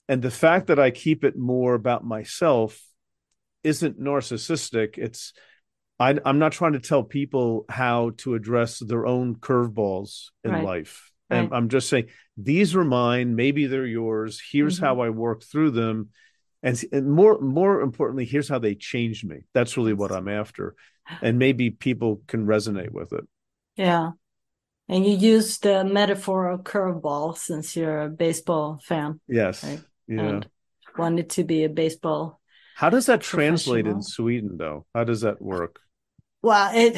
and 0.08 0.22
the 0.22 0.32
fact 0.32 0.68
that 0.68 0.80
I 0.80 0.92
keep 0.92 1.24
it 1.24 1.38
more 1.38 1.74
about 1.76 2.06
myself 2.06 2.82
isn't 3.64 4.00
narcissistic. 4.00 4.98
It's 4.98 5.34
I, 6.00 6.18
I'm 6.26 6.40
not 6.40 6.52
trying 6.52 6.74
to 6.74 6.80
tell 6.80 7.04
people 7.04 7.66
how 7.70 8.12
to 8.18 8.36
address 8.36 8.80
their 8.80 9.06
own 9.06 9.36
curveballs 9.36 10.28
in 10.44 10.52
Right. 10.52 10.64
life. 10.64 11.12
And 11.30 11.50
Right. 11.50 11.54
I'm 11.54 11.70
just 11.70 11.90
saying 11.90 12.08
these 12.38 12.76
are 12.76 12.84
mine. 12.84 13.36
Maybe 13.36 13.66
they're 13.68 13.86
yours. 13.86 14.42
Here's 14.52 14.78
Mhm. 14.78 14.82
how 14.82 15.00
I 15.02 15.10
work 15.10 15.44
through 15.44 15.72
them, 15.72 16.10
and, 16.66 17.08
more 17.08 17.40
more 17.40 17.82
importantly, 17.82 18.26
here's 18.26 18.50
how 18.50 18.60
they 18.60 18.76
changed 18.76 19.24
me. 19.26 19.38
That's 19.54 19.78
really 19.78 19.94
what 19.94 20.12
I'm 20.12 20.28
after, 20.28 20.76
and 21.22 21.40
maybe 21.40 21.70
people 21.70 22.22
can 22.28 22.46
resonate 22.48 22.92
with 22.92 23.14
it. 23.14 23.26
yeah 23.78 24.12
and 24.88 25.06
you 25.06 25.16
use 25.36 25.58
the 25.60 25.84
metaphor 25.84 26.50
of 26.52 26.64
curveball 26.64 27.38
since 27.38 27.76
you're 27.76 28.02
a 28.04 28.10
baseball 28.10 28.80
fan 28.84 29.20
Yes. 29.28 29.64
Right. 29.64 29.82
Yeah. 30.08 30.22
and 30.22 30.50
wanted 30.98 31.30
to 31.32 31.44
be 31.44 31.64
a 31.66 31.70
baseball 31.70 32.40
How 32.76 32.90
does 32.90 33.06
that 33.08 33.22
translate 33.22 33.88
in 33.88 34.02
Sweden, 34.02 34.58
though? 34.58 34.86
How 34.94 35.04
does 35.06 35.22
that 35.22 35.42
work? 35.42 35.80
well 36.42 36.70
it 36.76 36.98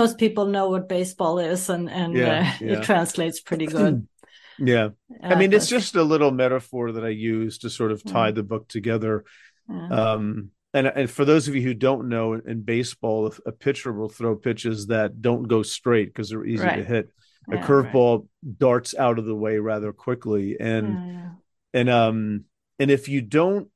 most 0.00 0.18
people 0.18 0.46
know 0.46 0.68
what 0.70 0.88
baseball 0.88 1.38
is 1.38 1.68
and 1.70 1.88
and 1.90 2.16
Yeah, 2.16 2.40
uh, 2.40 2.44
yeah. 2.66 2.72
it 2.78 2.82
translates 2.84 3.40
pretty 3.40 3.66
good 3.66 4.06
Yeah. 4.58 4.88
I 5.22 5.34
Uh, 5.34 5.38
mean, 5.38 5.52
it's 5.52 5.68
just 5.68 5.94
a 5.94 6.02
little 6.02 6.30
metaphor 6.30 6.92
that 6.92 7.04
I 7.04 7.08
use 7.10 7.58
to 7.58 7.70
sort 7.70 7.92
of 7.92 8.02
tie 8.04 8.30
the 8.32 8.42
book 8.42 8.68
together. 8.68 9.24
yeah. 9.68 9.88
Um, 10.12 10.50
and, 10.74 10.86
and 10.86 11.10
for 11.10 11.24
those 11.24 11.48
of 11.48 11.54
you 11.54 11.62
who 11.62 11.74
don't 11.74 12.08
know, 12.08 12.34
in 12.34 12.62
baseball, 12.62 13.32
a 13.46 13.52
pitcher 13.52 13.92
will 13.92 14.08
throw 14.10 14.36
pitches 14.36 14.88
that 14.88 15.22
don't 15.22 15.44
go 15.48 15.62
straight 15.62 16.08
because 16.08 16.28
they're 16.30 16.44
easy 16.44 16.64
to 16.64 16.84
hit. 16.84 17.08
A 17.50 17.56
Yeah, 17.56 17.66
curveball 17.66 18.26
darts 18.58 18.94
out 18.94 19.18
of 19.18 19.24
the 19.24 19.34
way 19.34 19.58
rather 19.58 19.92
quickly, 19.94 20.58
and 20.60 20.88
yeah. 20.88 21.30
and 21.72 21.88
um 21.88 22.44
and 22.78 22.90
if 22.90 23.08
you 23.08 23.22
don't 23.22 23.68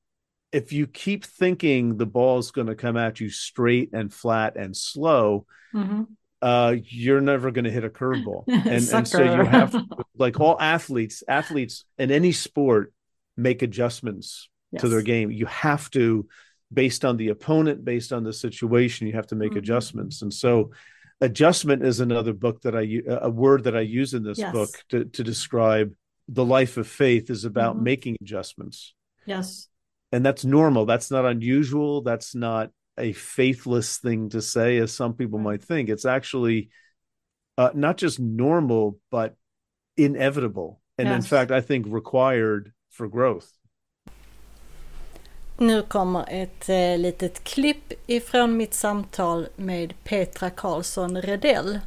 if 0.52 0.74
you 0.74 0.86
keep 0.86 1.24
thinking 1.24 1.96
the 1.96 2.04
ball's 2.04 2.50
going 2.50 2.66
to 2.66 2.74
come 2.74 2.98
at 2.98 3.18
you 3.20 3.30
straight 3.30 3.88
and 3.94 4.12
flat 4.12 4.56
and 4.58 4.76
slow 4.76 5.46
Mhm. 5.74 6.08
Uh 6.42 6.74
you're 6.84 7.20
never 7.20 7.50
going 7.50 7.64
to 7.64 7.70
hit 7.70 7.84
a 7.84 7.88
curveball. 7.90 8.44
And, 8.48 8.88
and 8.96 9.08
so 9.08 9.22
you 9.22 9.44
have 9.44 9.74
like 10.18 10.40
all 10.40 10.56
athletes 10.60 11.22
athletes 11.28 11.84
in 11.98 12.10
any 12.10 12.32
sport 12.32 12.92
make 13.36 13.62
adjustments 13.62 14.48
to 14.78 14.88
their 14.88 15.02
game. 15.02 15.30
You 15.30 15.46
have 15.46 15.90
to 15.92 16.26
based 16.72 17.04
on 17.04 17.16
the 17.16 17.28
opponent 17.28 17.84
based 17.84 18.12
on 18.12 18.24
the 18.24 18.32
situation 18.32 19.06
you 19.06 19.12
have 19.14 19.26
to 19.28 19.36
make 19.36 19.52
Mhm. 19.52 19.58
adjustments. 19.58 20.22
And 20.22 20.32
so 20.32 20.72
adjustment 21.20 21.84
is 21.84 22.00
another 22.00 22.32
book 22.32 22.62
that 22.62 22.74
I, 22.74 23.00
a 23.06 23.30
word 23.30 23.64
that 23.64 23.76
i 23.76 23.80
use 23.80 24.14
in 24.14 24.22
this 24.24 24.38
Yes. 24.38 24.52
book 24.52 24.70
to, 24.88 25.04
to 25.04 25.22
describe 25.22 25.94
the 26.28 26.44
life 26.44 26.76
of 26.78 26.86
faith 26.88 27.30
is 27.30 27.44
about 27.44 27.76
Mhm. 27.76 27.82
making 27.82 28.16
adjustments. 28.22 28.94
Yes. 29.26 29.68
And 30.10 30.24
that's 30.26 30.44
normal. 30.44 30.84
That's 30.86 31.10
not 31.10 31.24
unusual. 31.24 32.02
That's 32.02 32.34
not 32.34 32.70
a 32.98 33.12
faithless 33.12 33.98
thing 33.98 34.28
to 34.30 34.42
say 34.42 34.78
as 34.78 34.92
some 34.92 35.14
people 35.14 35.38
Right. 35.38 35.48
might 35.48 35.64
think 35.64 35.88
it's 35.88 36.04
actually 36.04 36.70
uh, 37.58 37.70
not 37.74 37.98
just 37.98 38.20
normal 38.20 38.98
but 39.10 39.36
inevitable 39.96 40.80
and 40.98 41.12
in 41.12 41.22
Yes. 41.22 41.24
fact 41.24 41.50
i 41.52 41.60
think 41.60 41.86
required 41.88 42.72
for 42.90 43.08
growth 43.08 43.50
Nu 45.58 45.82
kommer 45.82 46.24
ett 46.28 46.68
eh, 46.68 46.98
litet 46.98 47.44
klipp 47.44 47.92
ifrån 48.06 48.56
mitt 48.56 48.74
samtal 48.74 49.48
med 49.56 49.94
Petra 50.04 50.50
Karlsson 50.50 51.22
Redell. 51.22 51.80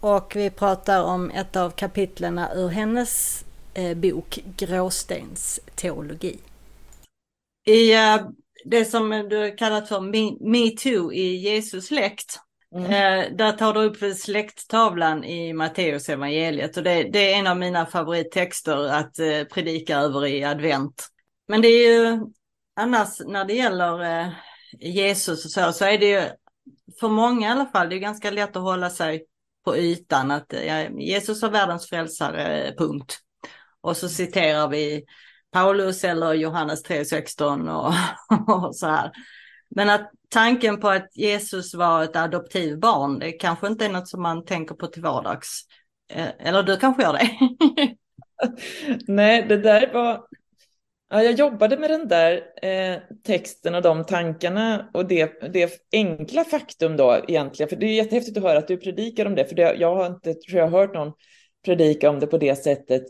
Och 0.00 0.36
vi 0.36 0.50
pratar 0.50 1.02
om 1.02 1.30
ett 1.30 1.56
av 1.56 1.70
kapitlerna 1.70 2.54
ur 2.54 2.68
hennes 2.68 3.44
eh, 3.74 3.96
bok 3.96 4.38
Gråstens 4.56 5.60
teologi. 5.74 6.38
I 7.66 7.92
uh, 7.94 8.28
det 8.64 8.84
som 8.84 9.10
du 9.10 9.54
kallat 9.56 9.88
för 9.88 10.00
metoo 10.50 11.12
i 11.12 11.36
Jesus 11.36 11.86
släkt 11.86 12.40
Mm. 12.74 12.84
Eh, 12.84 13.36
där 13.36 13.52
tar 13.52 13.74
du 13.74 13.80
upp 13.80 14.16
släkttavlan 14.16 15.24
i 15.24 15.52
Matteus 15.52 16.08
evangeliet 16.08 16.76
och 16.76 16.82
det, 16.82 17.02
det, 17.02 17.32
är 17.32 17.38
en 17.38 17.46
av 17.46 17.56
mina 17.56 17.86
favorittexter 17.86 18.88
att 18.88 19.18
eh, 19.18 19.44
predika 19.44 19.96
över 19.96 20.26
i 20.26 20.44
advent. 20.44 21.08
Men 21.48 21.62
det 21.62 21.68
är 21.68 21.92
ju 21.92 22.20
annars 22.76 23.20
när 23.26 23.44
det 23.44 23.54
gäller 23.54 24.02
eh, 24.02 24.28
Jesus 24.80 25.44
och 25.44 25.50
så, 25.50 25.72
så 25.72 25.84
är 25.84 25.98
det 25.98 26.06
ju 26.06 26.22
för 27.00 27.08
många 27.08 27.48
i 27.48 27.50
alla 27.50 27.66
fall, 27.66 27.88
det 27.88 27.96
är 27.96 28.00
ganska 28.00 28.30
lätt 28.30 28.56
att 28.56 28.62
hålla 28.62 28.90
sig 28.90 29.24
på 29.64 29.76
ytan 29.76 30.30
att 30.30 30.52
ja, 30.66 30.88
Jesus 30.90 31.42
är 31.42 31.50
världens 31.50 31.88
frälsare, 31.88 32.74
punkt. 32.78 33.18
Och 33.80 33.96
så 33.96 34.08
citerar 34.08 34.68
vi 34.68 35.04
Paulus 35.54 36.04
eller 36.04 36.34
Johannes 36.34 36.84
3.16 36.84 37.68
och, 37.68 37.94
och 38.66 38.76
så 38.76 38.86
här. 38.86 39.10
Men 39.70 39.90
att 39.90 40.10
tanken 40.28 40.80
på 40.80 40.88
att 40.88 41.16
Jesus 41.16 41.74
var 41.74 42.04
ett 42.04 42.16
adoptivbarn, 42.16 43.18
det 43.18 43.32
kanske 43.32 43.66
inte 43.66 43.84
är 43.84 43.88
något 43.88 44.08
som 44.08 44.22
man 44.22 44.44
tänker 44.44 44.74
på 44.74 44.86
till 44.86 45.02
vardags. 45.02 45.60
Eh, 46.12 46.28
eller 46.38 46.62
du 46.62 46.76
kanske 46.76 47.02
gör 47.02 47.12
det? 47.12 47.30
Nej, 49.12 49.46
det 49.48 49.56
där 49.56 49.92
var... 49.92 50.26
Ja, 51.10 51.22
jag 51.22 51.32
jobbade 51.32 51.78
med 51.78 51.90
den 51.90 52.08
där 52.08 52.42
eh, 52.62 52.98
texten 53.26 53.74
och 53.74 53.82
de 53.82 54.04
tankarna 54.04 54.90
och 54.94 55.06
det, 55.06 55.52
det 55.52 55.72
enkla 55.92 56.44
faktum 56.44 56.96
då 56.96 57.24
egentligen, 57.28 57.68
för 57.68 57.76
det 57.76 57.86
är 57.86 57.94
jättehäftigt 57.94 58.36
att 58.36 58.42
höra 58.42 58.58
att 58.58 58.68
du 58.68 58.76
predikar 58.76 59.26
om 59.26 59.34
det, 59.34 59.46
för 59.46 59.54
det, 59.54 59.74
jag 59.74 59.94
har 59.94 60.06
inte 60.06 60.34
tror 60.34 60.58
jag, 60.58 60.70
hört 60.70 60.94
någon 60.94 61.12
predika 61.64 62.10
om 62.10 62.20
det 62.20 62.26
på 62.26 62.38
det 62.38 62.56
sättet 62.56 63.02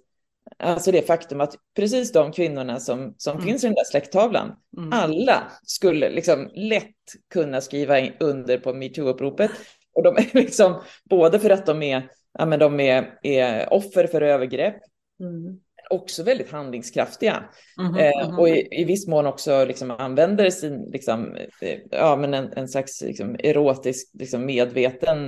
Alltså 0.59 0.93
det 0.93 1.03
faktum 1.03 1.41
att 1.41 1.55
precis 1.77 2.13
de 2.13 2.33
kvinnorna 2.33 2.81
som, 2.81 3.15
som 3.19 3.33
mm. 3.37 3.47
finns 3.47 3.65
i 3.65 3.67
den 3.67 3.75
där 3.75 3.85
släkttavlan, 3.85 4.53
mm. 4.77 4.93
alla 4.93 5.53
skulle 5.63 6.11
liksom 6.11 6.51
lätt 6.55 6.95
kunna 7.33 7.61
skriva 7.61 8.09
under 8.21 8.59
på 8.59 8.73
metoo-uppropet. 8.73 9.51
Och 9.95 10.03
de 10.03 10.17
är 10.17 10.31
liksom, 10.35 10.83
både 11.11 11.39
för 11.39 11.51
att 11.51 11.67
de 11.67 11.83
är, 11.83 12.09
ja, 12.39 12.47
men 12.47 12.59
de 12.59 12.81
är, 12.81 13.19
är 13.23 13.73
offer 13.73 14.07
för 14.07 14.21
övergrepp, 14.21 14.77
mm. 15.21 15.61
också 15.91 16.23
väldigt 16.23 16.51
handlingskraftiga. 16.51 17.45
Mm-hmm, 17.81 17.99
eh, 17.99 18.27
mm-hmm. 18.27 18.39
och 18.39 18.49
i, 18.49 18.69
i 18.71 18.85
viss 18.85 19.07
mån 19.07 19.27
också 19.27 19.65
liksom 19.65 19.91
använder 19.91 20.51
sin, 20.51 20.91
liksom, 20.93 21.37
eh, 21.61 21.79
ja, 21.91 22.17
men 22.17 22.35
en, 22.35 22.53
en 22.53 22.69
slags 22.69 23.03
liksom, 23.03 23.37
erotisk 23.39 24.11
liksom, 24.13 24.47
medveten 24.47 25.27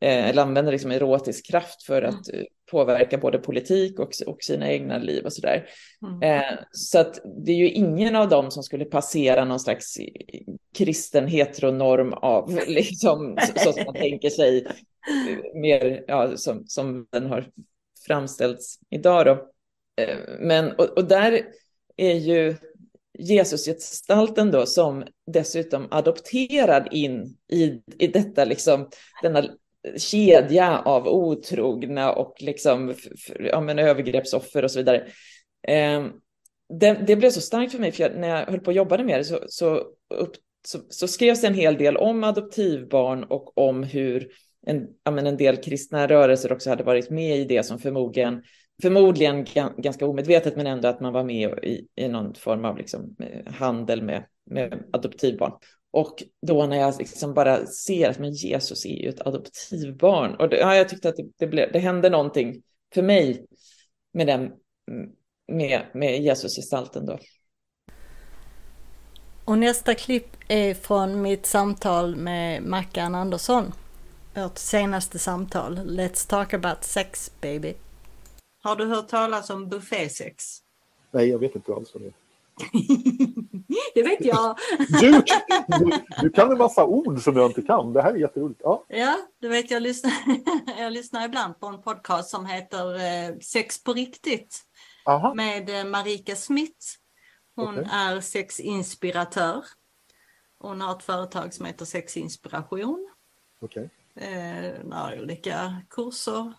eh, 0.00 0.28
eller 0.28 0.42
använder 0.42 0.72
liksom 0.72 0.90
erotisk 0.90 1.46
kraft 1.46 1.82
för 1.82 2.02
att 2.02 2.28
mm. 2.28 2.46
Påverka 2.70 3.18
både 3.18 3.38
politik 3.38 3.98
och, 3.98 4.10
och 4.26 4.42
sina 4.42 4.72
egna 4.72 4.98
liv 4.98 5.24
och 5.24 5.32
sådär. 5.32 5.68
Mm. 6.02 6.22
Eh, 6.22 6.58
så 6.72 6.98
att 6.98 7.20
det 7.46 7.52
är 7.52 7.56
ju 7.56 7.70
ingen 7.70 8.16
av 8.16 8.28
dem 8.28 8.50
som 8.50 8.62
skulle 8.62 8.84
passera 8.84 9.44
någon 9.44 9.60
slags 9.60 9.98
kristen 10.78 11.26
heteronorm 11.26 12.12
av, 12.12 12.60
liksom, 12.66 13.38
så, 13.40 13.58
så 13.60 13.72
som 13.72 13.84
man 13.84 13.94
tänker 13.94 14.30
sig, 14.30 14.66
mer 15.54 16.04
ja, 16.06 16.36
som, 16.36 16.64
som 16.66 17.06
den 17.12 17.26
har 17.26 17.46
framställts 18.06 18.78
idag. 18.90 19.26
Då. 19.26 19.32
Eh, 20.02 20.18
men, 20.40 20.72
och, 20.72 20.98
och 20.98 21.04
där 21.04 21.42
är 21.96 22.14
ju 22.14 22.56
Jesusgestalten 23.18 24.50
då 24.50 24.66
som 24.66 25.04
dessutom 25.26 25.88
adopterad 25.90 26.88
in 26.90 27.36
i, 27.52 27.80
i 27.98 28.06
detta 28.06 28.44
liksom, 28.44 28.88
denna 29.22 29.44
kedja 29.96 30.78
av 30.78 31.08
otrogna 31.08 32.12
och 32.12 32.36
liksom, 32.40 32.94
ja, 33.38 33.60
men 33.60 33.78
övergreppsoffer 33.78 34.64
och 34.64 34.70
så 34.70 34.78
vidare. 34.78 35.06
Eh, 35.68 36.06
det, 36.68 37.04
det, 37.06 37.16
blev 37.16 37.30
så 37.30 37.40
starkt 37.40 37.72
för 37.72 37.78
mig, 37.78 37.92
för 37.92 38.02
jag, 38.02 38.16
när 38.16 38.28
jag 38.28 38.46
höll 38.46 38.60
på 38.60 38.70
att 38.70 38.76
jobbade 38.76 39.04
med 39.04 39.20
det 39.20 39.24
så, 39.24 39.40
så, 39.48 39.76
upp, 40.14 40.32
så, 40.66 40.78
så, 40.88 41.08
skrevs 41.08 41.40
det 41.40 41.46
en 41.46 41.54
hel 41.54 41.76
del 41.76 41.96
om 41.96 42.24
adoptivbarn 42.24 43.24
och 43.24 43.58
om 43.58 43.82
hur 43.82 44.28
en, 44.66 44.86
ja, 45.04 45.10
men 45.10 45.26
en 45.26 45.36
del 45.36 45.56
kristna 45.56 46.06
rörelser 46.06 46.52
också 46.52 46.70
hade 46.70 46.84
varit 46.84 47.10
med 47.10 47.38
i 47.38 47.44
det 47.44 47.62
som 47.62 47.78
förmodligen, 47.78 48.42
förmodligen 48.82 49.46
ganska 49.76 50.06
omedvetet, 50.06 50.56
men 50.56 50.66
ändå 50.66 50.88
att 50.88 51.00
man 51.00 51.12
var 51.12 51.24
med 51.24 51.58
i, 51.62 51.86
i 51.96 52.08
någon 52.08 52.34
form 52.34 52.64
av 52.64 52.78
liksom, 52.78 53.16
eh, 53.18 53.52
handel 53.52 54.02
med, 54.02 54.24
med 54.50 54.84
adoptivbarn. 54.92 55.52
Och 55.90 56.22
då 56.46 56.66
när 56.66 56.76
jag 56.76 56.98
liksom 56.98 57.34
bara 57.34 57.66
ser 57.66 58.10
att 58.10 58.18
men 58.18 58.32
Jesus 58.32 58.86
är 58.86 59.02
ju 59.02 59.08
ett 59.08 59.26
adoptivbarn. 59.26 60.34
Och 60.34 60.48
det, 60.48 60.58
ja, 60.58 60.76
jag 60.76 60.88
tyckte 60.88 61.08
att 61.08 61.16
det, 61.16 61.26
det, 61.38 61.46
blev, 61.46 61.72
det 61.72 61.78
hände 61.78 62.10
någonting 62.10 62.62
för 62.94 63.02
mig 63.02 63.46
med 64.12 64.26
den 64.26 64.50
med, 65.52 65.86
med 65.94 66.22
Jesus-gestalten 66.22 67.06
då. 67.06 67.18
Och 69.44 69.58
nästa 69.58 69.94
klipp 69.94 70.36
är 70.48 70.74
från 70.74 71.22
mitt 71.22 71.46
samtal 71.46 72.16
med 72.16 72.62
Mackan 72.62 73.14
Andersson. 73.14 73.72
Vårt 74.34 74.58
senaste 74.58 75.18
samtal. 75.18 75.78
Let's 75.78 76.28
talk 76.30 76.54
about 76.54 76.84
sex 76.84 77.32
baby. 77.40 77.74
Har 78.62 78.76
du 78.76 78.84
hört 78.84 79.08
talas 79.08 79.50
om 79.50 79.68
buffésex? 79.68 80.34
Nej, 81.10 81.28
jag 81.28 81.38
vet 81.38 81.54
inte 81.54 81.74
alls 81.74 81.94
vad 81.94 82.02
det 82.02 82.06
är. 82.06 82.25
det 83.94 84.02
vet 84.02 84.24
jag. 84.24 84.56
du, 85.00 85.10
du, 85.10 85.92
du, 86.20 86.30
kan 86.30 86.52
en 86.52 86.58
massa 86.58 86.84
ord 86.84 87.20
som 87.20 87.36
jag 87.36 87.50
inte 87.50 87.62
kan. 87.62 87.92
Det 87.92 88.02
här 88.02 88.12
är 88.12 88.16
jätteroligt. 88.16 88.60
Ja, 88.64 88.84
ja 88.88 89.16
du 89.40 89.48
vet 89.48 89.70
jag 89.70 89.82
lyssnar, 89.82 90.12
jag 90.78 90.92
lyssnar 90.92 91.24
ibland 91.24 91.60
på 91.60 91.66
en 91.66 91.82
podcast 91.82 92.30
som 92.30 92.46
heter 92.46 92.94
eh, 92.94 93.38
Sex 93.38 93.84
på 93.84 93.92
riktigt 93.92 94.62
Aha. 95.06 95.34
med 95.34 95.80
eh, 95.80 95.84
Marika 95.84 96.36
Smith. 96.36 96.86
Hon 97.56 97.78
okay. 97.78 97.90
är 97.92 98.20
sexinspiratör. 98.20 99.64
Hon 100.58 100.80
har 100.80 100.96
ett 100.96 101.02
företag 101.02 101.54
som 101.54 101.66
heter 101.66 101.84
Sexinspiration. 101.84 103.08
Okay. 103.60 103.88
Eh, 104.16 104.92
har 104.92 105.22
olika 105.22 105.82
kurser, 105.90 106.52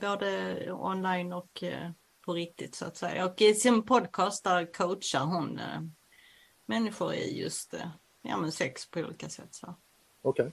både 0.00 0.56
online 0.72 1.32
och 1.32 1.62
på 2.24 2.32
riktigt 2.32 2.74
så 2.74 2.84
att 2.84 2.96
säga. 2.96 3.26
Och 3.26 3.40
i 3.40 3.54
sin 3.54 3.82
podcast 3.82 4.44
där 4.44 4.72
coachar 4.72 5.24
hon 5.24 5.58
eh, 5.58 5.80
människor 6.66 7.14
i 7.14 7.40
just 7.40 7.74
eh, 7.74 7.88
ja, 8.22 8.36
men 8.36 8.52
sex 8.52 8.90
på 8.90 9.00
olika 9.00 9.28
sätt. 9.28 9.60
Okej. 9.62 9.76
Okay. 10.22 10.50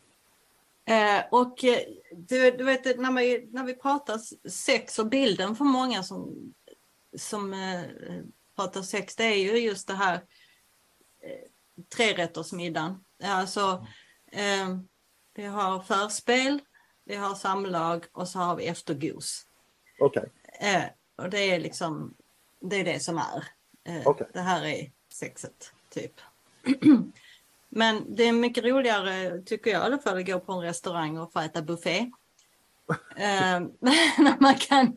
Eh, 0.86 1.24
och 1.32 1.64
eh, 1.64 1.80
du, 2.12 2.52
du 2.52 2.64
vet 2.64 3.00
när 3.00 3.12
vi, 3.12 3.50
när 3.52 3.64
vi 3.64 3.74
pratar 3.74 4.20
sex 4.50 5.00
och 5.00 5.08
bilden 5.08 5.56
för 5.56 5.66
många 5.66 6.04
som, 6.04 6.54
som 7.18 7.54
eh, 7.54 7.82
pratar 8.56 8.82
sex, 8.82 9.16
det 9.16 9.24
är 9.24 9.38
ju 9.38 9.58
just 9.58 9.88
det 9.88 9.94
här 9.94 10.16
eh, 11.22 11.50
trerättersmiddagen. 11.96 13.04
Alltså, 13.24 13.88
vi 15.34 15.44
har 15.44 15.80
förspel, 15.80 16.60
vi 17.06 17.16
har 17.16 17.36
samlag 17.36 18.06
och 18.12 18.28
så 18.28 18.40
har 18.40 18.56
vi 18.56 18.68
eftergos. 18.68 19.46
Okay. 20.00 20.26
Och 21.22 21.30
det 21.30 21.52
är 21.52 21.60
liksom, 21.60 22.14
det 22.60 22.76
är 22.76 22.84
det 22.84 23.00
som 23.00 23.18
är. 23.18 23.48
Eh, 23.84 24.08
okay. 24.08 24.28
Det 24.34 24.40
här 24.40 24.66
är 24.66 24.92
sexet, 25.10 25.74
typ. 25.90 26.22
Men 27.70 28.16
det 28.16 28.24
är 28.24 28.34
mycket 28.34 28.64
roligare, 28.64 29.42
tycker 29.42 29.72
jag 29.72 29.82
i 29.82 29.86
alla 29.86 29.98
fall, 29.98 30.18
att 30.18 30.26
gå 30.26 30.40
på 30.40 30.54
en 30.54 30.62
restaurang 30.62 31.18
och 31.18 31.34
få 31.34 31.40
äta 31.40 31.62
buffé. 31.62 31.98
eh, 33.16 33.60
när, 33.80 34.42
man 34.42 34.56
kan, 34.56 34.96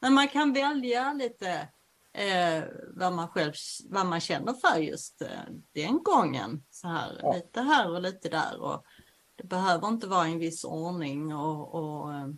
när 0.00 0.10
man 0.10 0.28
kan 0.28 0.52
välja 0.52 1.12
lite 1.12 1.68
eh, 2.12 2.64
vad 2.94 3.12
man 3.12 3.28
själv 3.28 3.52
vad 3.88 4.06
man 4.06 4.20
känner 4.20 4.52
för 4.52 4.78
just 4.78 5.22
eh, 5.22 5.28
den 5.72 6.02
gången. 6.02 6.62
Så 6.70 6.88
här, 6.88 7.18
ja. 7.22 7.34
Lite 7.34 7.60
här 7.60 7.90
och 7.90 8.02
lite 8.02 8.28
där. 8.28 8.62
Och 8.62 8.84
det 9.36 9.44
behöver 9.44 9.88
inte 9.88 10.06
vara 10.06 10.28
i 10.28 10.32
en 10.32 10.38
viss 10.38 10.64
ordning. 10.64 11.34
Och, 11.34 11.74
och 11.74 12.14
eh, 12.14 12.28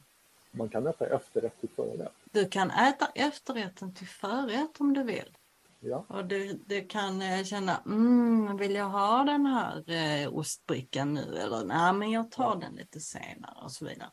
man 0.50 0.68
kan 0.68 0.86
äta 0.86 1.06
efterrätt 1.06 1.60
till 1.60 1.68
förrätt. 1.76 2.12
Du 2.32 2.48
kan 2.48 2.70
äta 2.70 3.06
efterrätten 3.14 3.94
till 3.94 4.08
förrätt 4.08 4.80
om 4.80 4.92
du 4.92 5.02
vill. 5.02 5.36
Ja. 5.80 6.06
Och 6.08 6.24
du, 6.24 6.62
du 6.66 6.86
kan 6.86 7.22
eh, 7.22 7.44
känna, 7.44 7.82
mm, 7.86 8.56
vill 8.56 8.74
jag 8.74 8.88
ha 8.88 9.24
den 9.24 9.46
här 9.46 9.90
eh, 9.90 10.34
ostbrickan 10.34 11.14
nu? 11.14 11.38
Eller 11.38 11.64
nej, 11.64 11.92
men 11.92 12.10
jag 12.10 12.30
tar 12.30 12.54
ja. 12.54 12.60
den 12.60 12.74
lite 12.74 13.00
senare 13.00 13.64
och 13.64 13.72
så 13.72 13.84
vidare. 13.84 14.10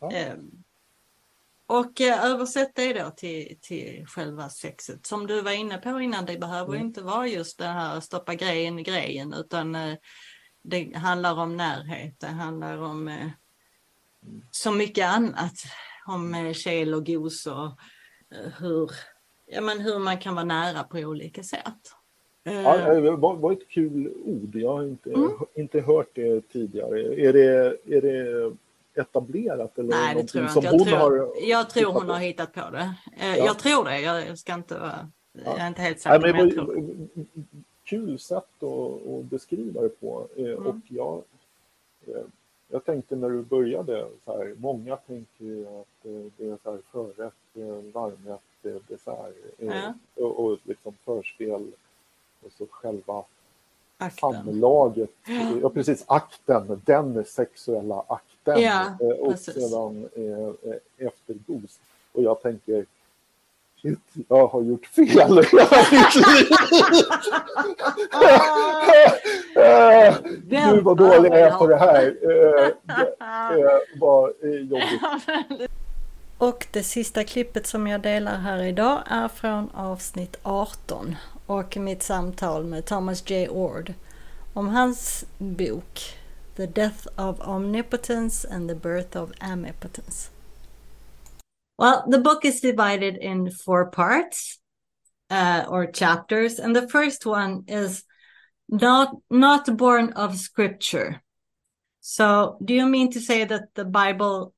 Ja. 0.00 0.12
Eh, 0.12 0.34
och 1.66 2.00
eh, 2.00 2.24
översätt 2.24 2.74
det 2.74 2.92
då 2.92 3.10
till, 3.10 3.58
till 3.60 4.06
själva 4.06 4.48
sexet. 4.48 5.06
Som 5.06 5.26
du 5.26 5.42
var 5.42 5.52
inne 5.52 5.78
på 5.78 6.00
innan, 6.00 6.26
det 6.26 6.38
behöver 6.38 6.74
mm. 6.74 6.86
inte 6.86 7.02
vara 7.02 7.26
just 7.26 7.58
det 7.58 7.66
här 7.66 8.00
stoppa 8.00 8.34
grejen 8.34 8.78
i 8.78 8.82
grejen, 8.82 9.32
utan 9.32 9.74
eh, 9.74 9.96
det 10.62 10.96
handlar 10.96 11.38
om 11.38 11.56
närhet, 11.56 12.20
det 12.20 12.26
handlar 12.26 12.78
om 12.78 13.08
eh, 13.08 13.20
mm. 13.20 14.42
så 14.50 14.72
mycket 14.72 15.06
annat 15.06 15.54
om 16.10 16.54
kel 16.54 16.94
och 16.94 17.06
gos 17.06 17.46
och 17.46 17.64
eh, 18.30 18.52
hur, 18.58 18.90
ja, 19.46 19.60
men 19.60 19.80
hur 19.80 19.98
man 19.98 20.18
kan 20.18 20.34
vara 20.34 20.44
nära 20.44 20.82
på 20.82 20.98
olika 20.98 21.42
sätt. 21.42 21.94
Ja, 22.42 22.78
eh. 22.78 23.02
det 23.02 23.10
var, 23.10 23.52
ett 23.52 23.68
kul 23.68 24.12
ord. 24.24 24.54
Jag 24.54 24.72
har 24.72 24.82
inte, 24.82 25.12
mm. 25.12 25.30
inte 25.54 25.80
hört 25.80 26.10
det 26.14 26.40
tidigare. 26.40 27.00
Är 27.00 27.32
det, 27.32 27.76
är 27.96 28.00
det 28.02 28.52
etablerat? 29.00 29.78
Eller 29.78 29.88
Nej, 29.88 30.14
det 30.14 30.24
tror 30.24 30.44
jag 30.44 30.52
som 30.52 30.64
inte. 30.64 30.66
Jag 30.66 30.78
hon 30.78 30.86
tror, 30.86 31.18
har 31.18 31.32
jag 31.42 31.70
tror 31.70 31.92
hon 31.92 32.06
på? 32.06 32.12
har 32.12 32.20
hittat 32.20 32.52
på 32.52 32.70
det. 32.72 32.94
Eh, 33.20 33.36
Ja. 33.38 33.44
Jag 33.44 33.58
tror 33.58 33.84
det. 33.84 34.00
Jag, 34.00 34.38
ska 34.38 34.54
inte 34.54 34.78
vara... 34.78 35.08
Jag 35.32 35.58
är 35.58 35.68
inte 35.68 35.82
helt 35.82 36.04
Nej, 36.04 36.20
säker, 36.20 36.32
men 36.32 36.36
men 36.36 36.48
det 36.48 36.54
jag 36.54 36.66
var 36.66 36.84
kul 37.84 38.18
sätt 38.18 38.62
att, 38.62 39.08
att 39.08 39.24
beskriva 39.24 39.82
det 39.82 40.00
på. 40.00 40.28
Eh, 40.36 40.44
Mm. 40.44 40.66
Och 40.66 40.76
jag, 40.88 41.22
eh, 42.06 42.22
jag 42.70 42.84
tänkte 42.84 43.16
när 43.16 43.28
du 43.30 43.42
började, 43.42 44.06
så 44.24 44.36
här, 44.38 44.54
många 44.58 44.96
tänker 44.96 45.44
ju 45.44 45.66
att 45.66 46.04
eh, 46.04 46.12
det 46.36 46.46
är 46.46 46.58
så 46.62 46.70
här 46.70 46.80
förrätt, 46.92 47.34
eh, 47.54 47.92
varmrätt, 47.92 48.40
eh, 48.62 48.74
dessert 48.88 49.34
Ja. 49.58 49.94
och, 50.14 50.44
och 50.44 50.58
liksom 50.64 50.94
förspel 51.04 51.66
och 52.44 52.52
så 52.52 52.66
själva 52.70 53.24
akten. 53.98 54.32
samlaget, 54.32 55.10
ja 55.62 55.70
precis, 55.70 56.04
akten, 56.06 56.82
den 56.84 57.24
sexuella 57.24 58.04
akten 58.08 58.60
Ja, 58.62 58.96
och 59.20 59.30
precis. 59.30 59.54
sedan 59.70 60.08
eh, 60.14 61.06
eftergos. 61.06 61.80
Och 62.12 62.22
jag 62.22 62.42
tänker, 62.42 62.86
shit, 63.82 63.98
jag 64.28 64.46
har 64.46 64.62
gjort 64.62 64.86
fel 64.86 65.04
i 65.04 65.10
hela 65.10 65.34
mitt 65.92 66.14
liv. 66.14 66.46
Vem 70.48 70.74
Gud 70.74 70.84
vad 70.84 70.96
dålig 70.96 71.32
jag 71.32 71.40
är 71.40 71.50
på 71.50 71.66
det 71.66 71.76
här. 71.76 72.16
Det 72.20 73.62
eh, 73.62 74.00
var 74.00 74.32
eh, 74.42 74.50
jobbigt. 74.50 75.70
Och 76.38 76.66
det 76.72 76.82
sista 76.82 77.24
klippet 77.24 77.66
som 77.66 77.86
jag 77.86 78.00
delar 78.00 78.38
här 78.38 78.62
idag 78.62 79.02
är 79.06 79.28
från 79.28 79.70
avsnitt 79.74 80.36
18 80.42 81.16
och 81.46 81.76
mitt 81.76 82.02
samtal 82.02 82.64
med 82.64 82.84
Thomas 82.84 83.30
J. 83.30 83.48
Ord 83.48 83.92
om 84.54 84.68
hans 84.68 85.24
bok 85.38 86.00
The 86.56 86.66
Death 86.66 87.06
of 87.16 87.40
Omnipotence 87.40 88.48
and 88.54 88.68
the 88.68 88.74
Birth 88.74 89.16
of 89.16 89.30
Amipotence. 89.40 90.39
Well, 91.80 92.04
the 92.06 92.18
book 92.18 92.44
is 92.44 92.60
divided 92.60 93.16
in 93.16 93.50
four 93.50 93.90
parts 93.90 94.58
uh, 95.30 95.64
or 95.66 95.86
chapters, 95.86 96.58
and 96.58 96.76
the 96.76 96.86
first 96.86 97.24
one 97.24 97.64
is 97.68 98.04
not 98.68 99.16
not 99.30 99.78
born 99.78 100.12
of 100.12 100.36
scripture. 100.36 101.22
So, 102.02 102.58
do 102.62 102.74
you 102.74 102.84
mean 102.84 103.10
to 103.12 103.20
say 103.20 103.44
that 103.44 103.72
the 103.74 103.86
Bible 103.86 104.52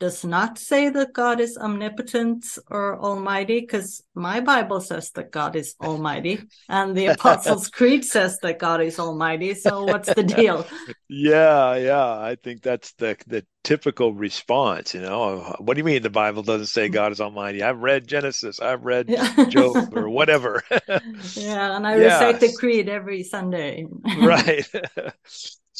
does 0.00 0.24
not 0.24 0.58
say 0.58 0.88
that 0.88 1.12
God 1.12 1.40
is 1.40 1.56
omnipotent 1.58 2.58
or 2.70 2.98
almighty? 2.98 3.60
Because 3.60 4.02
my 4.14 4.40
Bible 4.40 4.80
says 4.80 5.10
that 5.12 5.30
God 5.30 5.54
is 5.54 5.76
almighty, 5.80 6.40
and 6.68 6.96
the 6.96 7.06
Apostles' 7.14 7.68
Creed 7.68 8.04
says 8.04 8.38
that 8.38 8.58
God 8.58 8.80
is 8.80 8.98
almighty. 8.98 9.54
So, 9.54 9.84
what's 9.84 10.12
the 10.12 10.22
deal? 10.22 10.66
Yeah, 11.08 11.76
yeah. 11.76 12.18
I 12.18 12.36
think 12.42 12.62
that's 12.62 12.92
the 12.94 13.16
the 13.26 13.44
typical 13.62 14.14
response, 14.14 14.94
you 14.94 15.02
know. 15.02 15.54
What 15.58 15.74
do 15.74 15.80
you 15.80 15.84
mean 15.84 16.02
the 16.02 16.10
Bible 16.10 16.42
doesn't 16.42 16.66
say 16.66 16.88
God 16.88 17.12
is 17.12 17.20
almighty? 17.20 17.62
I've 17.62 17.80
read 17.80 18.06
Genesis, 18.08 18.58
I've 18.58 18.84
read 18.84 19.14
Job 19.48 19.94
or 19.94 20.08
whatever. 20.08 20.62
yeah, 21.36 21.76
and 21.76 21.86
I 21.86 21.92
recite 21.96 22.40
the 22.40 22.52
Creed 22.58 22.88
every 22.88 23.22
Sunday. 23.22 23.86
Right. 24.18 24.66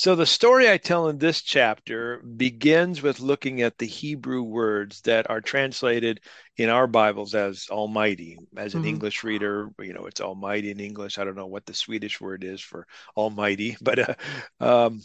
So 0.00 0.16
the 0.16 0.24
story 0.24 0.70
I 0.70 0.78
tell 0.78 1.08
in 1.10 1.18
this 1.18 1.42
chapter 1.42 2.22
begins 2.22 3.02
with 3.02 3.20
looking 3.20 3.60
at 3.60 3.76
the 3.76 3.84
Hebrew 3.86 4.42
words 4.42 5.02
that 5.02 5.28
are 5.28 5.42
translated 5.42 6.20
in 6.56 6.70
our 6.70 6.86
Bibles 6.86 7.34
as 7.34 7.66
Almighty. 7.70 8.38
As 8.56 8.74
an 8.74 8.80
Mhm. 8.80 8.86
English 8.86 9.22
reader, 9.24 9.68
you 9.78 9.92
know, 9.92 10.06
it's 10.06 10.22
Almighty 10.22 10.70
in 10.70 10.80
English. 10.80 11.18
I 11.18 11.24
don't 11.24 11.36
know 11.36 11.48
what 11.48 11.66
the 11.66 11.74
Swedish 11.74 12.18
word 12.18 12.44
is 12.44 12.62
for 12.62 12.86
Almighty, 13.14 13.76
but 13.82 13.98
uh, 13.98 14.14
um, 14.58 15.02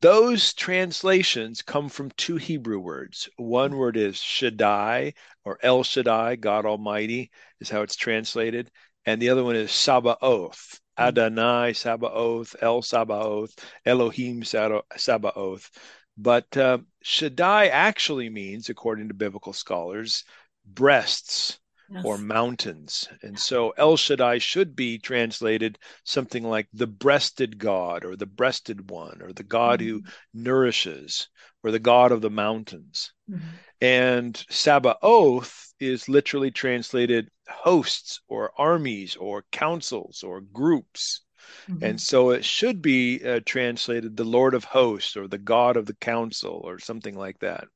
those 0.00 0.54
translations 0.54 1.60
come 1.60 1.90
from 1.90 2.10
two 2.12 2.36
Hebrew 2.36 2.78
words. 2.78 3.28
One 3.36 3.76
word 3.76 3.98
is 3.98 4.16
Shaddai 4.18 5.12
or 5.44 5.58
El 5.62 5.84
Shaddai, 5.84 6.36
God 6.36 6.64
Almighty, 6.64 7.30
is 7.60 7.68
how 7.68 7.82
it's 7.82 7.96
translated. 7.96 8.70
And 9.04 9.20
the 9.20 9.28
other 9.28 9.44
one 9.44 9.56
is 9.56 9.70
Sabaoth, 9.70 10.80
Adonai 10.98 11.72
Sabaoth, 11.72 12.54
El 12.60 12.82
Sabaoth, 12.82 13.54
Elohim 13.84 14.44
Saba- 14.44 14.84
Sabaoth. 14.96 15.70
But 16.16 16.56
uh, 16.56 16.78
Shaddai 17.02 17.66
actually 17.68 18.30
means, 18.30 18.68
according 18.68 19.08
to 19.08 19.14
biblical 19.14 19.52
scholars, 19.52 20.24
breasts 20.64 21.58
or 22.04 22.18
mountains. 22.18 23.08
And 23.22 23.38
so 23.38 23.70
El 23.70 23.96
Shaddai 23.96 24.38
should 24.38 24.74
be 24.74 24.98
translated 24.98 25.78
something 26.04 26.42
like 26.42 26.68
the 26.72 26.86
breasted 26.86 27.58
God 27.58 28.04
or 28.04 28.16
the 28.16 28.26
breasted 28.26 28.90
one 28.90 29.20
or 29.22 29.32
the 29.32 29.42
God 29.42 29.80
who 29.80 30.02
nourishes 30.32 31.28
or 31.62 31.70
the 31.70 31.78
God 31.78 32.12
of 32.12 32.20
the 32.20 32.30
mountains. 32.30 33.12
Mhm. 33.30 33.40
And 33.80 34.44
Sabaoth 34.50 35.72
is 35.78 36.08
literally 36.08 36.50
translated 36.50 37.30
hosts 37.48 38.20
or 38.28 38.52
armies 38.58 39.16
or 39.16 39.44
councils 39.50 40.22
or 40.22 40.40
groups. 40.40 41.22
Mhm. 41.68 41.82
And 41.82 42.00
so 42.00 42.30
it 42.30 42.44
should 42.44 42.80
be 42.80 43.22
uh, 43.24 43.40
translated 43.44 44.16
the 44.16 44.24
Lord 44.24 44.54
of 44.54 44.64
hosts 44.64 45.16
or 45.16 45.28
the 45.28 45.38
God 45.38 45.76
of 45.76 45.86
the 45.86 45.94
council 45.94 46.60
or 46.64 46.78
something 46.78 47.16
like 47.16 47.38
that. 47.40 47.68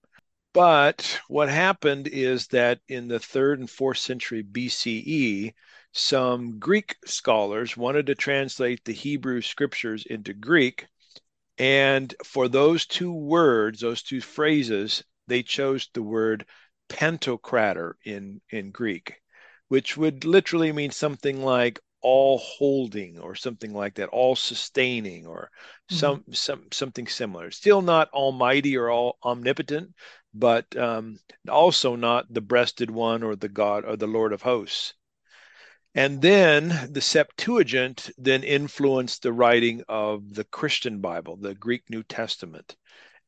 But 0.54 1.20
what 1.28 1.48
happened 1.48 2.08
is 2.08 2.48
that 2.48 2.80
in 2.88 3.08
the 3.08 3.20
third 3.20 3.60
and 3.60 3.70
fourth 3.70 3.98
century 3.98 4.42
BCE, 4.42 5.54
some 5.92 6.58
Greek 6.58 6.96
scholars 7.04 7.76
wanted 7.76 8.06
to 8.06 8.14
translate 8.14 8.84
the 8.84 8.92
Hebrew 8.92 9.42
scriptures 9.42 10.06
into 10.06 10.32
Greek. 10.32 10.86
And 11.58 12.14
for 12.24 12.48
those 12.48 12.86
two 12.86 13.12
words, 13.12 13.80
those 13.80 14.02
two 14.02 14.20
phrases, 14.20 15.04
they 15.26 15.42
chose 15.42 15.88
the 15.92 16.02
word 16.02 16.46
pantocrator 16.88 17.94
in, 18.04 18.40
in 18.50 18.70
Greek, 18.70 19.20
which 19.68 19.96
would 19.96 20.24
literally 20.24 20.72
mean 20.72 20.90
something 20.90 21.42
like 21.42 21.80
all 22.00 22.38
holding 22.38 23.18
or 23.18 23.34
something 23.34 23.74
like 23.74 23.94
that, 23.94 24.08
all 24.08 24.36
sustaining 24.36 25.26
or 25.26 25.50
some 25.90 26.24
some 26.32 26.66
something 26.72 27.06
similar. 27.06 27.50
Still 27.50 27.82
not 27.82 28.10
almighty 28.10 28.76
or 28.76 28.90
all 28.90 29.18
omnipotent, 29.24 29.94
but 30.34 30.76
um, 30.76 31.18
also 31.48 31.96
not 31.96 32.32
the 32.32 32.40
breasted 32.40 32.90
one 32.90 33.22
or 33.22 33.36
the 33.36 33.48
God 33.48 33.84
or 33.84 33.96
the 33.96 34.06
Lord 34.06 34.32
of 34.32 34.42
hosts. 34.42 34.94
And 35.94 36.22
then 36.22 36.92
the 36.92 37.00
Septuagint 37.00 38.10
then 38.18 38.44
influenced 38.44 39.22
the 39.22 39.32
writing 39.32 39.82
of 39.88 40.34
the 40.34 40.44
Christian 40.44 41.00
Bible, 41.00 41.36
the 41.36 41.54
Greek 41.54 41.82
New 41.88 42.02
Testament. 42.02 42.76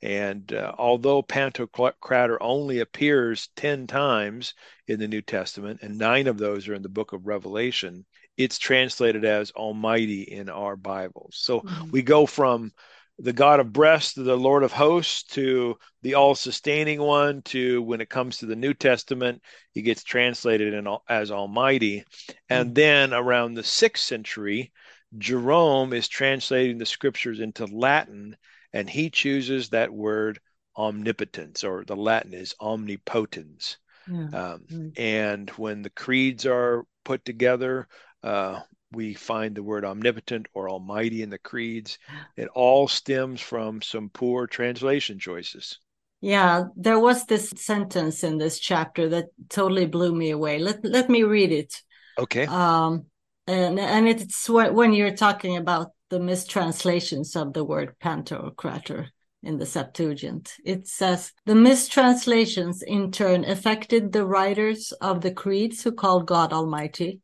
And 0.03 0.53
uh, 0.53 0.75
although 0.79 1.23
Pantocrator 1.23 2.39
only 2.41 2.81
appears 2.81 3.49
10 3.57 3.87
times 3.87 4.55
in 4.87 4.99
the 4.99 5.09
New 5.09 5.21
Testament, 5.21 5.81
and 5.83 5.99
nine 5.99 6.27
of 6.27 6.39
those 6.39 6.69
are 6.69 6.75
in 6.75 6.83
the 6.83 6.89
book 6.89 7.13
of 7.13 7.27
Revelation, 7.27 8.07
it's 8.37 8.59
translated 8.59 9.25
as 9.25 9.51
Almighty 9.51 10.23
in 10.23 10.49
our 10.49 10.77
Bibles. 10.77 11.37
So 11.39 11.61
Mhm. 11.61 11.93
we 11.93 12.03
go 12.03 12.25
from 12.25 12.73
the 13.19 13.35
God 13.35 13.61
of 13.61 13.73
breasts 13.75 14.15
to 14.15 14.23
the 14.23 14.37
Lord 14.37 14.63
of 14.63 14.73
hosts 14.73 15.25
to 15.35 15.77
the 16.01 16.15
all 16.15 16.35
sustaining 16.35 17.03
one 17.03 17.43
to 17.43 17.83
when 17.83 18.01
it 18.01 18.09
comes 18.09 18.39
to 18.39 18.47
the 18.47 18.57
New 18.57 18.73
Testament, 18.73 19.43
he 19.73 19.83
gets 19.83 20.03
translated 20.03 20.73
in, 20.73 20.89
as 21.07 21.31
Almighty. 21.31 22.05
And 22.49 22.75
then 22.75 23.13
around 23.13 23.53
the 23.55 23.63
sixth 23.63 24.05
century, 24.05 24.73
Jerome 25.19 25.93
is 25.93 26.09
translating 26.09 26.79
the 26.79 26.87
scriptures 26.87 27.41
into 27.41 27.67
Latin 27.67 28.37
and 28.73 28.89
he 28.89 29.11
chooses 29.11 29.71
that 29.71 29.93
word 29.93 30.41
omnipotence, 30.77 31.65
or 31.65 31.85
the 31.85 31.97
Latin 31.97 32.35
is 32.35 32.55
omnipotens. 32.61 33.79
Yeah. 34.07 34.29
Um, 34.33 34.65
Mm. 34.71 34.99
And 34.99 35.51
when 35.51 35.83
the 35.83 35.91
creeds 35.91 36.47
are 36.47 36.85
put 37.05 37.25
together, 37.25 37.89
uh, 38.23 38.61
we 38.93 39.15
find 39.15 39.55
the 39.55 39.63
word 39.63 39.85
omnipotent 39.85 40.47
or 40.53 40.69
almighty 40.69 41.23
in 41.23 41.31
the 41.31 41.39
creeds. 41.39 41.99
It 42.37 42.49
all 42.55 42.89
stems 42.89 43.41
from 43.41 43.83
some 43.83 44.11
poor 44.11 44.47
translation 44.47 45.19
choices. 45.19 45.79
Yeah, 46.21 46.65
there 46.77 46.99
was 46.99 47.25
this 47.25 47.51
sentence 47.57 48.25
in 48.25 48.37
this 48.37 48.59
chapter 48.59 49.09
that 49.11 49.27
totally 49.49 49.87
blew 49.87 50.15
me 50.15 50.31
away. 50.31 50.59
Let 50.59 50.85
let 50.85 51.09
me 51.09 51.23
read 51.23 51.53
it. 51.53 51.83
Okay. 52.19 52.47
Um, 52.47 53.07
and 53.47 53.79
and 53.79 54.09
it's 54.09 54.49
when, 54.49 54.75
when 54.75 54.93
you're 54.93 55.17
talking 55.17 55.57
about 55.57 55.93
the 56.11 56.21
mistranslations 56.21 57.37
of 57.37 57.53
the 57.53 57.65
word 57.65 57.95
pantocrator 58.03 59.09
in 59.43 59.59
the 59.59 59.67
Septuagint. 59.67 60.55
It 60.65 60.87
says 60.87 61.33
the 61.47 61.55
mistranslations 61.55 62.83
in 62.83 63.11
turn 63.11 63.45
affected 63.45 64.13
the 64.13 64.27
writers 64.27 64.93
of 65.01 65.23
the 65.23 65.33
creeds 65.33 65.83
who 65.83 65.93
called 65.93 66.27
God 66.27 66.53
Almighty. 66.53 67.21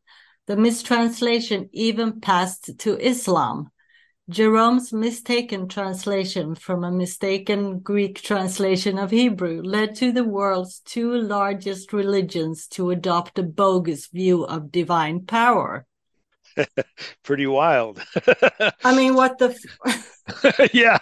The 0.46 0.57
mistranslation 0.57 1.68
even 1.72 2.20
passed 2.20 2.79
to 2.79 2.96
Islam. 2.99 3.70
Jerome's 4.29 4.92
mistaken 4.92 5.68
translation 5.68 6.55
from 6.57 6.83
a 6.83 6.90
mistaken 6.90 7.79
Greek 7.79 8.20
translation 8.22 8.99
of 8.99 9.11
Hebrew 9.11 9.62
led 9.62 9.94
to 9.96 10.11
the 10.11 10.25
world's 10.25 10.81
two 10.81 11.12
largest 11.12 11.92
religions 11.92 12.66
to 12.68 12.90
adopt 12.90 13.38
a 13.38 13.44
bogus 13.44 14.09
view 14.09 14.44
of 14.44 14.72
divine 14.72 15.27
power. 15.27 15.87
Pretty 17.22 17.46
wild. 17.46 18.02
I 18.84 18.94
mean, 18.96 19.14
what 19.14 19.38
the? 19.38 19.56
F- 19.86 20.70
yeah. 20.74 20.98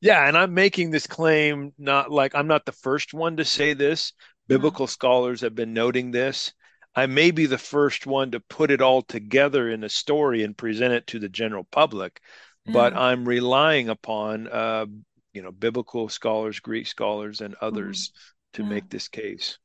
yeah. 0.00 0.26
And 0.28 0.36
I'm 0.36 0.54
making 0.54 0.90
this 0.90 1.06
claim 1.06 1.72
not 1.78 2.10
like 2.10 2.34
I'm 2.34 2.46
not 2.46 2.64
the 2.64 2.72
first 2.72 3.14
one 3.14 3.36
to 3.38 3.44
say 3.44 3.74
this. 3.74 4.12
Biblical 4.48 4.86
scholars 4.86 5.40
have 5.40 5.54
been 5.54 5.72
noting 5.72 6.10
this. 6.10 6.52
I 6.94 7.06
may 7.06 7.30
be 7.30 7.46
the 7.46 7.58
first 7.58 8.06
one 8.06 8.30
to 8.30 8.40
put 8.40 8.70
it 8.70 8.80
all 8.80 9.02
together 9.02 9.68
in 9.70 9.84
a 9.84 9.88
story 9.88 10.42
and 10.44 10.56
present 10.56 10.94
it 10.94 11.06
to 11.08 11.18
the 11.18 11.28
general 11.28 11.64
public, 11.70 12.20
but 12.64 12.96
I'm 12.96 13.28
relying 13.28 13.90
upon, 13.90 14.46
uh, 14.48 14.86
you 15.34 15.42
know, 15.42 15.52
biblical 15.52 16.08
scholars, 16.08 16.60
Greek 16.60 16.86
scholars, 16.86 17.42
and 17.42 17.54
others 17.60 18.12
to 18.54 18.62
Yeah. 18.62 18.68
make 18.70 18.88
this 18.88 19.08
case. 19.08 19.58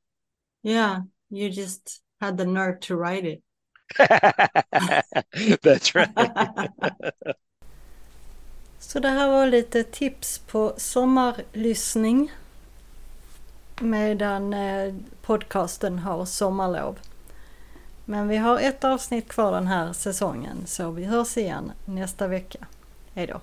yeah, 0.64 1.00
you 1.30 1.50
just 1.50 2.02
had 2.20 2.38
the 2.38 2.46
nerve 2.46 2.82
to 2.82 2.96
write 2.98 3.26
it. 3.26 3.42
That's 5.62 5.96
right. 5.96 6.10
Så 8.80 9.00
det 9.00 9.10
här 9.10 9.28
var 9.28 9.48
lite 9.48 9.84
tips 9.84 10.40
på 10.40 10.74
sommarlyssning 10.78 12.32
medan 13.82 14.54
eh, 14.54 14.94
podcasten 15.22 16.00
har 16.00 16.26
sommarlov. 16.26 17.00
Men 18.06 18.28
vi 18.28 18.38
har 18.38 18.60
ett 18.60 18.84
avsnitt 18.84 19.28
kvar 19.28 19.52
den 19.52 19.68
här 19.68 19.94
säsongen 19.94 20.58
så 20.66 20.92
vi 20.92 21.06
hörs 21.06 21.38
igen 21.38 21.72
nästa 21.86 22.28
vecka. 22.28 22.60
Hej 23.14 23.28
då! 23.28 23.42